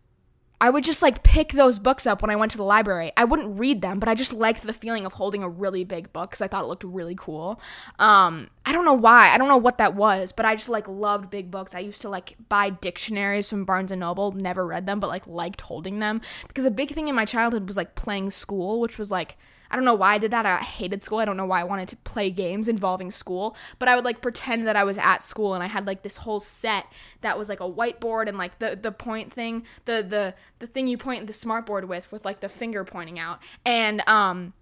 I 0.63 0.69
would 0.69 0.83
just 0.85 1.03
like 1.03 1.23
pick 1.23 1.53
those 1.53 1.79
books 1.79 2.05
up 2.05 2.21
when 2.21 2.31
I 2.31 2.37
went 2.37 2.51
to 2.51 2.59
the 2.59 2.65
library. 2.65 3.13
I 3.17 3.25
wouldn't 3.25 3.59
read 3.59 3.81
them, 3.81 4.01
but 4.01 4.09
I 4.09 4.15
just 4.15 4.33
liked 4.33 4.63
the 4.63 4.73
feeling 4.75 5.07
of 5.07 5.13
holding 5.13 5.45
a 5.45 5.49
really 5.49 5.85
big 5.85 6.13
book 6.13 6.31
because 6.31 6.43
I 6.43 6.49
thought 6.49 6.65
it 6.65 6.67
looked 6.67 6.85
really 6.85 7.15
cool. 7.15 7.61
Um, 7.99 8.51
I 8.67 8.73
don't 8.73 8.85
know 8.85 8.93
why. 8.93 9.33
I 9.33 9.39
don't 9.39 9.49
know 9.49 9.57
what 9.57 9.79
that 9.79 9.95
was, 9.95 10.33
but 10.33 10.45
I 10.45 10.57
just 10.57 10.69
like 10.69 10.87
loved 10.87 11.31
big 11.31 11.51
books. 11.51 11.75
I 11.75 11.79
used 11.79 12.03
to 12.03 12.11
like 12.11 12.37
buy 12.49 12.71
dictionaries 12.71 13.49
from 13.49 13.65
Barnes 13.65 13.93
and 13.93 14.01
Noble, 14.01 14.33
never 14.33 14.67
read 14.67 14.85
them, 14.85 14.99
but 14.99 15.09
like 15.09 15.27
liked 15.29 15.61
holding 15.63 16.01
them 16.01 16.21
because 16.49 16.65
a 16.65 16.71
big 16.71 16.91
thing 16.91 17.09
in 17.09 17.15
my 17.15 17.25
childhood 17.25 17.69
was 17.69 17.77
like 17.79 17.95
playing 17.95 18.31
school, 18.31 18.81
which 18.81 18.99
was 18.99 19.11
like 19.13 19.39
I 19.71 19.77
don't 19.77 19.85
know 19.85 19.95
why 19.95 20.15
I 20.15 20.19
did 20.19 20.33
that. 20.33 20.47
I 20.47 20.59
hated 20.59 21.03
school. 21.03 21.19
I 21.19 21.25
don't 21.25 21.37
know 21.37 21.47
why 21.47 21.61
I 21.61 21.65
wanted 21.65 21.89
to 21.89 21.97
play 21.97 22.31
games 22.31 22.69
involving 22.69 23.11
school, 23.11 23.57
but 23.79 23.89
I 23.89 23.95
would 23.95 24.05
like 24.05 24.21
pretend 24.21 24.67
that 24.67 24.75
I 24.75 24.83
was 24.83 24.99
at 24.99 25.23
school 25.23 25.55
and 25.55 25.63
I 25.63 25.69
had 25.69 25.87
like 25.87 26.03
this 26.03 26.19
whole 26.19 26.41
set 26.41 26.87
that 27.21 27.39
was 27.39 27.49
like 27.49 27.61
a 27.61 27.71
whiteboard 27.71 28.29
and 28.29 28.37
like 28.37 28.59
the 28.59 28.77
the 28.81 28.91
point 28.91 29.33
thing, 29.33 29.65
the 29.85 30.05
the 30.07 30.35
the 30.59 30.67
thing 30.67 30.89
you 30.89 30.99
point 30.99 31.27
the 31.27 31.33
smartboard 31.33 31.87
with 31.87 32.11
with 32.11 32.25
like 32.25 32.41
the 32.41 32.49
finger 32.49 32.85
pointing 32.85 33.19
out 33.19 33.41
and 33.65 34.07
um 34.09 34.55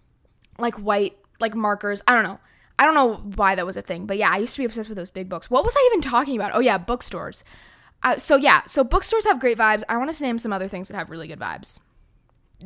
like 0.59 0.75
white 0.77 1.17
like 1.41 1.55
markers. 1.55 2.03
I 2.07 2.15
don't 2.15 2.25
know. 2.25 2.39
I 2.79 2.85
don't 2.85 2.95
know 2.95 3.17
why 3.35 3.55
that 3.55 3.67
was 3.67 3.77
a 3.77 3.83
thing, 3.83 4.07
but 4.07 4.19
yeah, 4.19 4.31
I 4.31 4.37
used 4.37 4.55
to 4.55 4.61
be 4.61 4.65
obsessed 4.65 4.89
with 4.89 4.99
those 4.99 5.11
big 5.11 5.29
books. 5.29 5.51
What 5.51 5.65
was 5.65 5.75
I 5.77 5.89
even 5.91 6.01
talking 6.03 6.37
about? 6.37 6.53
Oh 6.55 6.61
yeah, 6.61 6.79
bookstores. 6.79 7.45
Uh, 8.03 8.17
so 8.19 8.37
yeah, 8.37 8.63
so 8.67 8.85
bookstores 8.85 9.25
have 9.25 9.41
great 9.41 9.59
vibes. 9.59 9.83
I 9.89 9.97
wanted 9.97 10.15
to 10.17 10.23
name 10.23 10.39
some 10.39 10.53
other 10.53 10.69
things 10.69 10.87
that 10.89 10.97
have 10.97 11.11
really 11.11 11.27
good 11.27 11.41
vibes 11.41 11.81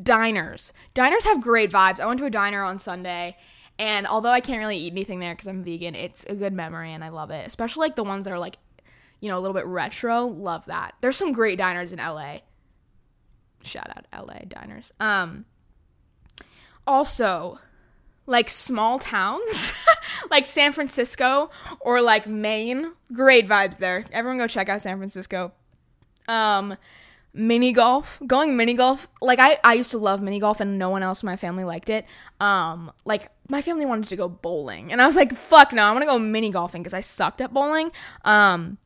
diners. 0.01 0.73
Diners 0.95 1.25
have 1.25 1.41
great 1.43 1.71
vibes. 1.71 2.01
I 2.01 2.07
went 2.07 2.19
to 2.21 2.27
a 2.27 2.31
diner 2.31 2.63
on 2.63 2.79
Sunday, 2.79 3.37
and 3.79 4.07
although 4.07 4.31
I 4.31 4.41
can't 4.41 4.59
really 4.59 4.77
eat 4.77 4.93
anything 4.93 5.19
there 5.19 5.35
because 5.35 5.47
I'm 5.47 5.65
vegan, 5.65 5.95
it's 5.95 6.25
a 6.25 6.35
good 6.35 6.53
memory 6.53 6.93
and 6.93 7.03
I 7.03 7.09
love 7.09 7.31
it. 7.31 7.47
Especially 7.47 7.81
like 7.81 7.97
the 7.97 8.05
ones 8.05 8.25
that 8.25 8.33
are 8.33 8.39
like, 8.39 8.59
you 9.21 9.29
know, 9.29 9.37
a 9.37 9.41
little 9.41 9.55
bit 9.55 9.67
retro. 9.67 10.27
Love 10.27 10.65
that. 10.67 10.95
There's 11.01 11.17
some 11.17 11.33
great 11.33 11.59
diners 11.59 11.93
in 11.93 11.99
LA. 11.99 12.39
Shout 13.65 13.91
out 13.91 14.27
LA 14.27 14.41
diners. 14.47 14.93
Um 15.01 15.47
also 16.87 17.59
like 18.27 18.49
small 18.49 18.99
towns 18.99 19.73
like 20.31 20.47
San 20.47 20.73
Francisco 20.73 21.51
or 21.81 22.03
like 22.03 22.27
Maine, 22.27 22.93
great 23.13 23.49
vibes 23.49 23.79
there. 23.79 24.05
Everyone 24.13 24.39
go 24.39 24.47
check 24.47 24.69
out 24.69 24.83
San 24.83 24.99
Francisco. 24.99 25.53
Um 26.29 26.77
mini 27.35 27.73
golf 27.73 28.21
going 28.27 28.57
mini 28.57 28.75
golf 28.75 29.09
like 29.23 29.39
I, 29.39 29.59
I 29.65 29.75
used 29.75 29.91
to 29.93 29.99
love 29.99 30.21
mini 30.21 30.39
golf 30.39 30.61
and 30.61 30.79
no 30.79 30.91
one 30.91 31.03
else 31.03 31.23
in 31.23 31.27
my 31.27 31.37
family 31.37 31.65
liked 31.65 31.89
it. 31.89 32.05
Um 32.41 32.93
like 33.05 33.31
my 33.49 33.63
family 33.63 33.87
wanted 33.87 34.09
to 34.09 34.17
go 34.17 34.29
bowling 34.29 34.93
and 34.93 35.01
i 35.01 35.07
was 35.07 35.17
like 35.17 35.37
fuck 35.37 35.73
no 35.73 35.83
i 35.83 35.91
want 35.91 36.03
to 36.03 36.07
go 36.07 36.19
mini 36.19 36.51
golfing 36.51 36.83
because 36.83 36.95
i 36.95 37.01
sucked 37.01 37.41
at 37.41 37.53
bowling. 37.53 37.91
Um 38.25 38.79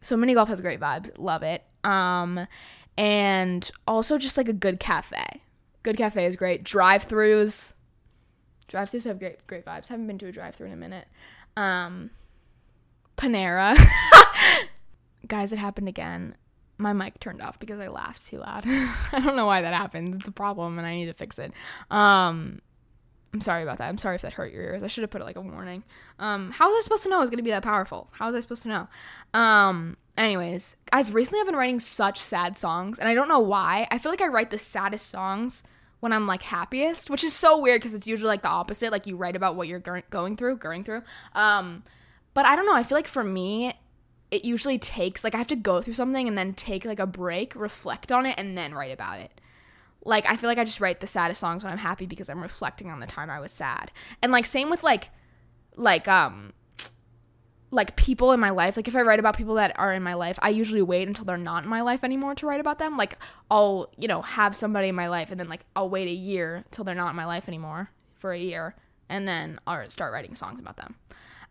so 0.00 0.16
mini 0.16 0.34
golf 0.34 0.48
has 0.48 0.60
great 0.60 0.80
vibes 0.80 1.10
love 1.18 1.42
it. 1.42 1.62
Um 1.84 2.46
and 2.96 3.70
also 3.86 4.18
just 4.18 4.36
like 4.36 4.48
a 4.48 4.54
good 4.54 4.80
cafe. 4.80 5.42
Good 5.82 5.96
cafe 5.96 6.26
is 6.26 6.36
great. 6.36 6.62
Drive-throughs. 6.64 7.72
Drive-throughs 8.68 9.04
have 9.04 9.18
great 9.18 9.46
great 9.46 9.64
vibes. 9.66 9.88
Haven't 9.88 10.06
been 10.06 10.18
to 10.18 10.26
a 10.26 10.32
drive-through 10.32 10.68
in 10.68 10.72
a 10.72 10.76
minute. 10.76 11.06
Um 11.56 12.10
panera. 13.18 13.76
Guys 15.26 15.52
it 15.52 15.58
happened 15.58 15.88
again 15.88 16.34
my 16.80 16.92
mic 16.92 17.20
turned 17.20 17.42
off 17.42 17.58
because 17.58 17.80
I 17.80 17.88
laughed 17.88 18.26
too 18.26 18.38
loud. 18.38 18.64
I 18.66 19.20
don't 19.20 19.36
know 19.36 19.46
why 19.46 19.62
that 19.62 19.74
happens. 19.74 20.16
It's 20.16 20.28
a 20.28 20.32
problem 20.32 20.78
and 20.78 20.86
I 20.86 20.94
need 20.94 21.06
to 21.06 21.12
fix 21.12 21.38
it. 21.38 21.52
Um 21.90 22.60
I'm 23.32 23.40
sorry 23.40 23.62
about 23.62 23.78
that. 23.78 23.88
I'm 23.88 23.98
sorry 23.98 24.16
if 24.16 24.22
that 24.22 24.32
hurt 24.32 24.52
your 24.52 24.62
ears. 24.62 24.82
I 24.82 24.88
should 24.88 25.02
have 25.02 25.10
put 25.10 25.20
it 25.20 25.24
like 25.24 25.36
a 25.36 25.40
warning. 25.40 25.84
Um 26.18 26.50
how 26.50 26.68
was 26.68 26.82
I 26.82 26.84
supposed 26.84 27.04
to 27.04 27.10
know 27.10 27.18
it 27.18 27.20
was 27.20 27.30
going 27.30 27.38
to 27.38 27.44
be 27.44 27.50
that 27.50 27.62
powerful? 27.62 28.08
How 28.12 28.26
was 28.26 28.34
I 28.34 28.40
supposed 28.40 28.62
to 28.62 28.68
know? 28.68 28.88
Um 29.38 29.96
anyways, 30.16 30.76
guys, 30.90 31.12
recently 31.12 31.40
I've 31.40 31.46
been 31.46 31.56
writing 31.56 31.80
such 31.80 32.18
sad 32.18 32.56
songs 32.56 32.98
and 32.98 33.08
I 33.08 33.14
don't 33.14 33.28
know 33.28 33.38
why. 33.38 33.86
I 33.90 33.98
feel 33.98 34.10
like 34.10 34.22
I 34.22 34.28
write 34.28 34.50
the 34.50 34.58
saddest 34.58 35.08
songs 35.08 35.62
when 36.00 36.12
I'm 36.12 36.26
like 36.26 36.42
happiest, 36.42 37.10
which 37.10 37.22
is 37.22 37.34
so 37.34 37.58
weird 37.58 37.80
because 37.80 37.94
it's 37.94 38.06
usually 38.06 38.28
like 38.28 38.42
the 38.42 38.48
opposite. 38.48 38.90
Like 38.90 39.06
you 39.06 39.16
write 39.16 39.36
about 39.36 39.54
what 39.54 39.68
you're 39.68 39.78
going 39.78 40.36
through, 40.36 40.56
going 40.56 40.82
through. 40.82 41.02
Um, 41.34 41.84
but 42.34 42.46
I 42.46 42.56
don't 42.56 42.66
know. 42.66 42.74
I 42.74 42.82
feel 42.82 42.96
like 42.96 43.06
for 43.06 43.24
me, 43.24 43.74
it 44.30 44.44
usually 44.44 44.78
takes 44.78 45.24
like 45.24 45.34
I 45.34 45.38
have 45.38 45.46
to 45.48 45.56
go 45.56 45.82
through 45.82 45.94
something 45.94 46.28
and 46.28 46.36
then 46.36 46.54
take 46.54 46.84
like 46.84 47.00
a 47.00 47.06
break, 47.06 47.54
reflect 47.54 48.12
on 48.12 48.26
it, 48.26 48.34
and 48.38 48.56
then 48.56 48.74
write 48.74 48.92
about 48.92 49.18
it. 49.20 49.40
Like 50.04 50.24
I 50.26 50.36
feel 50.36 50.48
like 50.48 50.58
I 50.58 50.64
just 50.64 50.80
write 50.80 51.00
the 51.00 51.06
saddest 51.06 51.40
songs 51.40 51.62
when 51.62 51.72
I'm 51.72 51.78
happy 51.78 52.06
because 52.06 52.30
I'm 52.30 52.42
reflecting 52.42 52.90
on 52.90 53.00
the 53.00 53.06
time 53.06 53.30
I 53.30 53.40
was 53.40 53.52
sad. 53.52 53.92
And 54.22 54.32
like 54.32 54.46
same 54.46 54.70
with 54.70 54.82
like 54.82 55.10
like 55.76 56.08
um 56.08 56.52
like 57.70 57.96
people 57.96 58.32
in 58.32 58.40
my 58.40 58.50
life 58.50 58.76
like 58.76 58.88
if 58.88 58.96
i 58.96 59.00
write 59.00 59.20
about 59.20 59.36
people 59.36 59.54
that 59.54 59.78
are 59.78 59.92
in 59.92 60.02
my 60.02 60.14
life 60.14 60.38
i 60.42 60.48
usually 60.48 60.82
wait 60.82 61.06
until 61.06 61.24
they're 61.24 61.36
not 61.36 61.62
in 61.62 61.70
my 61.70 61.80
life 61.80 62.02
anymore 62.02 62.34
to 62.34 62.46
write 62.46 62.60
about 62.60 62.78
them 62.78 62.96
like 62.96 63.16
i'll 63.50 63.90
you 63.96 64.08
know 64.08 64.22
have 64.22 64.56
somebody 64.56 64.88
in 64.88 64.94
my 64.94 65.08
life 65.08 65.30
and 65.30 65.38
then 65.38 65.48
like 65.48 65.64
i'll 65.76 65.88
wait 65.88 66.08
a 66.08 66.12
year 66.12 66.64
till 66.70 66.84
they're 66.84 66.94
not 66.94 67.10
in 67.10 67.16
my 67.16 67.24
life 67.24 67.48
anymore 67.48 67.90
for 68.16 68.32
a 68.32 68.38
year 68.38 68.74
and 69.08 69.28
then 69.28 69.58
i'll 69.66 69.88
start 69.88 70.12
writing 70.12 70.34
songs 70.34 70.58
about 70.58 70.76
them 70.76 70.96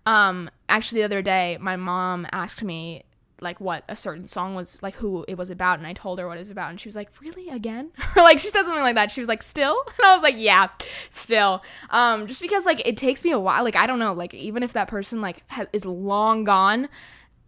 um 0.05 0.49
actually 0.67 1.01
the 1.01 1.05
other 1.05 1.21
day 1.21 1.57
my 1.59 1.75
mom 1.75 2.25
asked 2.31 2.63
me 2.63 3.03
like 3.41 3.59
what 3.61 3.83
a 3.87 3.95
certain 3.95 4.27
song 4.27 4.55
was 4.55 4.81
like 4.83 4.95
who 4.95 5.23
it 5.27 5.37
was 5.37 5.49
about 5.49 5.77
and 5.77 5.87
I 5.87 5.93
told 5.93 6.19
her 6.19 6.27
what 6.27 6.37
it 6.37 6.39
was 6.39 6.51
about 6.51 6.69
and 6.69 6.79
she 6.79 6.87
was 6.89 6.95
like 6.95 7.09
really? 7.21 7.49
Again? 7.49 7.91
Or 8.15 8.23
like 8.23 8.39
she 8.39 8.49
said 8.49 8.63
something 8.63 8.83
like 8.83 8.95
that. 8.95 9.11
She 9.11 9.21
was 9.21 9.29
like 9.29 9.43
still? 9.43 9.77
And 9.97 10.05
I 10.05 10.13
was 10.13 10.23
like 10.23 10.35
yeah 10.37 10.69
still. 11.09 11.63
Um 11.89 12.27
just 12.27 12.41
because 12.41 12.65
like 12.65 12.85
it 12.85 12.97
takes 12.97 13.23
me 13.23 13.31
a 13.31 13.39
while 13.39 13.63
like 13.63 13.75
I 13.75 13.87
don't 13.87 13.99
know 13.99 14.13
like 14.13 14.33
even 14.33 14.63
if 14.63 14.73
that 14.73 14.87
person 14.87 15.21
like 15.21 15.43
ha- 15.47 15.67
is 15.73 15.85
long 15.85 16.43
gone 16.43 16.89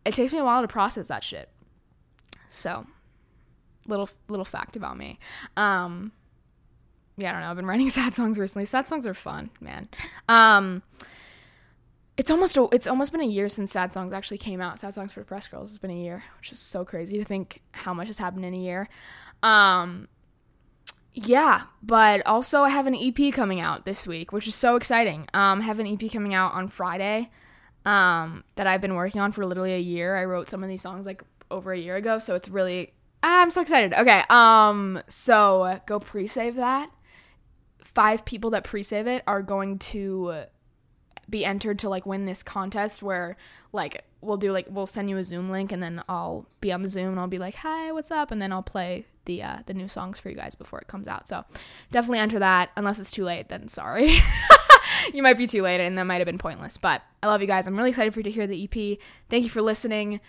it 0.06 0.14
takes 0.14 0.34
me 0.34 0.40
a 0.40 0.44
while 0.44 0.62
to 0.62 0.68
process 0.68 1.08
that 1.10 1.24
shit. 1.24 1.50
So 2.48 2.86
little 3.88 4.10
little 4.30 4.46
fact 4.46 4.76
about 4.76 4.98
me. 4.98 5.20
Um 5.58 6.12
yeah 7.18 7.30
I 7.30 7.32
don't 7.34 7.42
know 7.42 7.50
I've 7.50 7.56
been 7.58 7.66
writing 7.66 7.90
sad 8.00 8.14
songs 8.14 8.40
recently. 8.40 8.66
Sad 8.66 8.88
songs 8.88 9.06
are 9.06 9.14
fun 9.14 9.50
man. 9.60 9.90
Um 10.30 10.84
it's 12.18 12.30
almost 12.30 12.58
a, 12.58 12.68
it's 12.72 12.88
almost 12.88 13.12
been 13.12 13.22
a 13.22 13.26
year 13.26 13.50
since 13.50 13.72
Sad 13.72 13.94
Songs 13.94 14.14
actually 14.14 14.38
came 14.38 14.62
out. 14.62 14.80
Sad 14.80 14.94
Songs 14.94 15.14
for 15.14 15.22
Depressed 15.22 15.52
Girls. 15.52 15.70
It's 15.70 15.78
been 15.78 15.92
a 15.92 16.02
year, 16.02 16.24
which 16.38 16.52
is 16.52 16.60
so 16.60 16.86
crazy 16.86 17.18
to 17.18 17.24
think 17.24 17.62
how 17.72 17.94
much 17.94 18.08
has 18.08 18.18
happened 18.18 18.46
in 18.46 18.54
a 18.54 18.58
year. 18.58 18.88
Um, 19.42 20.08
yeah, 21.14 21.64
but 21.82 22.26
also 22.26 22.62
I 22.62 22.70
have 22.70 22.88
an 22.88 22.96
EP 22.96 23.34
coming 23.34 23.60
out 23.60 23.86
this 23.86 24.06
week, 24.06 24.32
which 24.32 24.48
is 24.48 24.56
so 24.56 24.76
exciting. 24.76 25.28
Um, 25.34 25.62
I 25.62 25.64
have 25.64 25.80
an 25.80 25.88
EP 25.88 26.12
coming 26.12 26.34
out 26.34 26.54
on 26.54 26.68
Friday. 26.68 27.30
Um, 27.84 28.44
that 28.58 28.68
I've 28.68 28.82
been 28.82 28.94
working 28.94 29.22
on 29.22 29.32
for 29.32 29.44
literally 29.44 29.74
a 29.74 29.80
year. 29.80 30.16
I 30.16 30.26
wrote 30.26 30.48
some 30.48 30.62
of 30.62 30.70
these 30.70 30.84
songs 30.84 31.08
like 31.08 31.24
over 31.50 31.74
a 31.74 31.80
year 31.80 31.96
ago, 31.96 32.20
so 32.20 32.36
it's 32.36 32.48
really 32.48 32.94
I'm 33.24 33.52
so 33.52 33.62
excited. 33.62 33.94
Okay, 33.94 34.24
um, 34.30 35.02
so 35.08 35.80
go 35.86 36.00
pre-save 36.00 36.56
that. 36.56 36.90
Five 37.84 38.26
people 38.26 38.52
that 38.52 38.64
pre-save 38.64 39.08
it 39.08 39.24
are 39.28 39.42
going 39.42 39.80
to 39.80 40.46
be 41.32 41.46
entered 41.46 41.80
to 41.80 41.90
like 41.90 42.06
win 42.06 42.26
this 42.26 42.44
contest 42.44 43.02
where 43.02 43.38
like 43.72 44.04
we'll 44.22 44.38
do 44.38 44.52
like 44.52 44.68
we'll 44.70 44.86
send 44.86 45.10
you 45.10 45.18
a 45.18 45.24
Zoom 45.24 45.50
link 45.50 45.72
and 45.72 45.82
then 45.82 46.04
I'll 46.08 46.46
be 46.60 46.72
on 46.72 46.82
the 46.82 46.90
Zoom 46.90 47.10
and 47.10 47.20
I'll 47.20 47.28
be 47.28 47.38
like, 47.38 47.56
"Hi, 47.56 47.92
what's 47.92 48.12
up?" 48.12 48.32
and 48.32 48.42
then 48.42 48.52
I'll 48.52 48.62
play 48.62 49.06
the 49.26 49.42
uh, 49.42 49.58
the 49.66 49.74
new 49.74 49.88
songs 49.88 50.20
for 50.20 50.30
you 50.30 50.36
guys 50.36 50.56
before 50.56 50.80
it 50.80 50.88
comes 50.88 51.08
out. 51.08 51.28
So 51.28 51.44
definitely 51.92 52.20
enter 52.20 52.40
that. 52.40 52.70
Unless 52.76 53.00
it's 53.00 53.12
too 53.12 53.24
late, 53.24 53.50
then 53.50 53.68
sorry. 53.68 54.18
you 55.14 55.24
might 55.24 55.38
be 55.38 55.48
too 55.48 55.62
late 55.62 55.80
and 55.80 55.98
that 55.98 56.04
might 56.04 56.18
have 56.18 56.26
been 56.26 56.38
pointless. 56.38 56.78
But 56.78 57.02
I 57.24 57.28
love 57.28 57.42
you 57.42 57.48
guys. 57.48 57.68
I'm 57.68 57.78
really 57.78 57.90
excited 57.90 58.14
for 58.14 58.20
you 58.20 58.26
to 58.26 58.32
hear 58.32 58.48
the 58.48 58.64
EP. 58.64 59.00
Thank 59.30 59.44
you 59.44 59.50
for 59.50 59.62
listening 59.62 60.20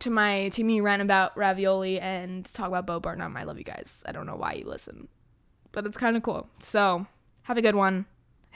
to 0.00 0.10
my 0.10 0.50
to 0.50 0.62
me 0.62 0.80
rant 0.80 1.02
about 1.02 1.36
ravioli 1.36 1.98
and 1.98 2.44
talk 2.52 2.68
about 2.68 2.86
Bo 2.86 3.00
Burnham. 3.00 3.36
I 3.36 3.44
love 3.44 3.58
you 3.58 3.64
guys. 3.64 4.04
I 4.06 4.12
don't 4.12 4.26
know 4.26 4.36
why 4.36 4.54
you 4.54 4.66
listen, 4.66 5.08
but 5.72 5.86
it's 5.86 5.96
kind 5.96 6.16
of 6.16 6.22
cool. 6.22 6.48
So 6.60 7.06
have 7.42 7.56
a 7.56 7.62
good 7.62 7.74
one. 7.74 8.06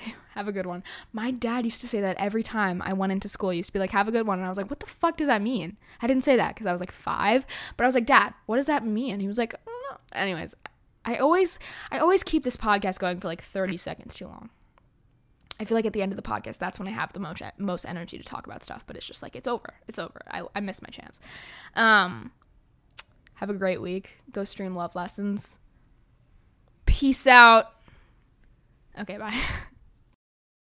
have 0.35 0.49
a 0.49 0.53
good 0.53 0.67
one. 0.67 0.83
My 1.13 1.31
dad 1.31 1.65
used 1.65 1.81
to 1.83 1.89
say 1.89 2.01
that 2.01 2.17
every 2.19 2.43
time 2.43 2.83
I 2.83 2.93
went 2.93 3.13
into 3.13 3.29
school. 3.29 3.51
He 3.51 3.59
used 3.59 3.69
to 3.69 3.73
be 3.73 3.79
like, 3.79 3.91
have 3.91 4.09
a 4.09 4.13
good 4.13 4.27
one. 4.27 4.39
And 4.39 4.47
I 4.47 4.49
was 4.49 4.59
like, 4.59 4.71
what 4.71 4.81
the 4.81 4.87
fuck 4.87 5.17
does 5.17 5.29
that 5.29 5.43
mean? 5.43 5.77
I 6.01 6.07
didn't 6.07 6.25
say 6.25 6.37
that 6.37 6.55
because 6.55 6.67
I 6.67 6.73
was 6.73 6.81
like 6.81 6.93
five, 6.93 7.47
but 7.77 7.85
I 7.85 7.87
was 7.87 7.95
like, 7.95 8.07
dad, 8.07 8.35
what 8.47 8.57
does 8.57 8.67
that 8.67 8.85
mean? 8.85 9.21
He 9.21 9.27
was 9.27 9.39
like, 9.39 9.55
anyways, 10.13 10.55
I 11.05 11.17
always, 11.17 11.59
I 11.91 11.99
always 11.99 12.23
keep 12.23 12.45
this 12.45 12.57
podcast 12.57 12.99
going 12.99 13.21
for 13.21 13.29
like 13.29 13.43
30 13.43 13.77
seconds 13.77 14.15
too 14.15 14.27
long. 14.27 14.51
I 15.59 15.65
feel 15.65 15.75
like 15.75 15.85
at 15.85 15.93
the 15.93 16.01
end 16.01 16.13
of 16.13 16.17
the 16.17 16.23
podcast, 16.23 16.57
that's 16.57 16.79
when 16.79 16.89
I 16.89 16.93
have 16.93 17.13
the 17.13 17.21
most 17.21 17.43
most 17.59 17.85
energy 17.85 18.17
to 18.17 18.25
talk 18.25 18.47
about 18.47 18.65
stuff. 18.65 18.83
But 18.87 18.97
it's 18.97 19.05
just 19.05 19.23
like 19.23 19.37
it's 19.37 19.47
over. 19.47 19.75
It's 19.87 19.99
over. 19.99 20.23
I 20.31 20.43
I 20.55 20.61
missed 20.61 20.81
my 20.81 20.89
chance. 20.89 21.21
Um, 21.77 22.33
have 23.35 23.51
a 23.51 23.55
great 23.55 23.83
week. 23.83 24.23
Go 24.33 24.45
stream 24.45 24.75
love 24.75 24.95
lessons. 24.95 25.59
Peace 26.87 27.27
out. 27.27 27.73
Okay, 28.99 29.19
bye. 29.19 29.39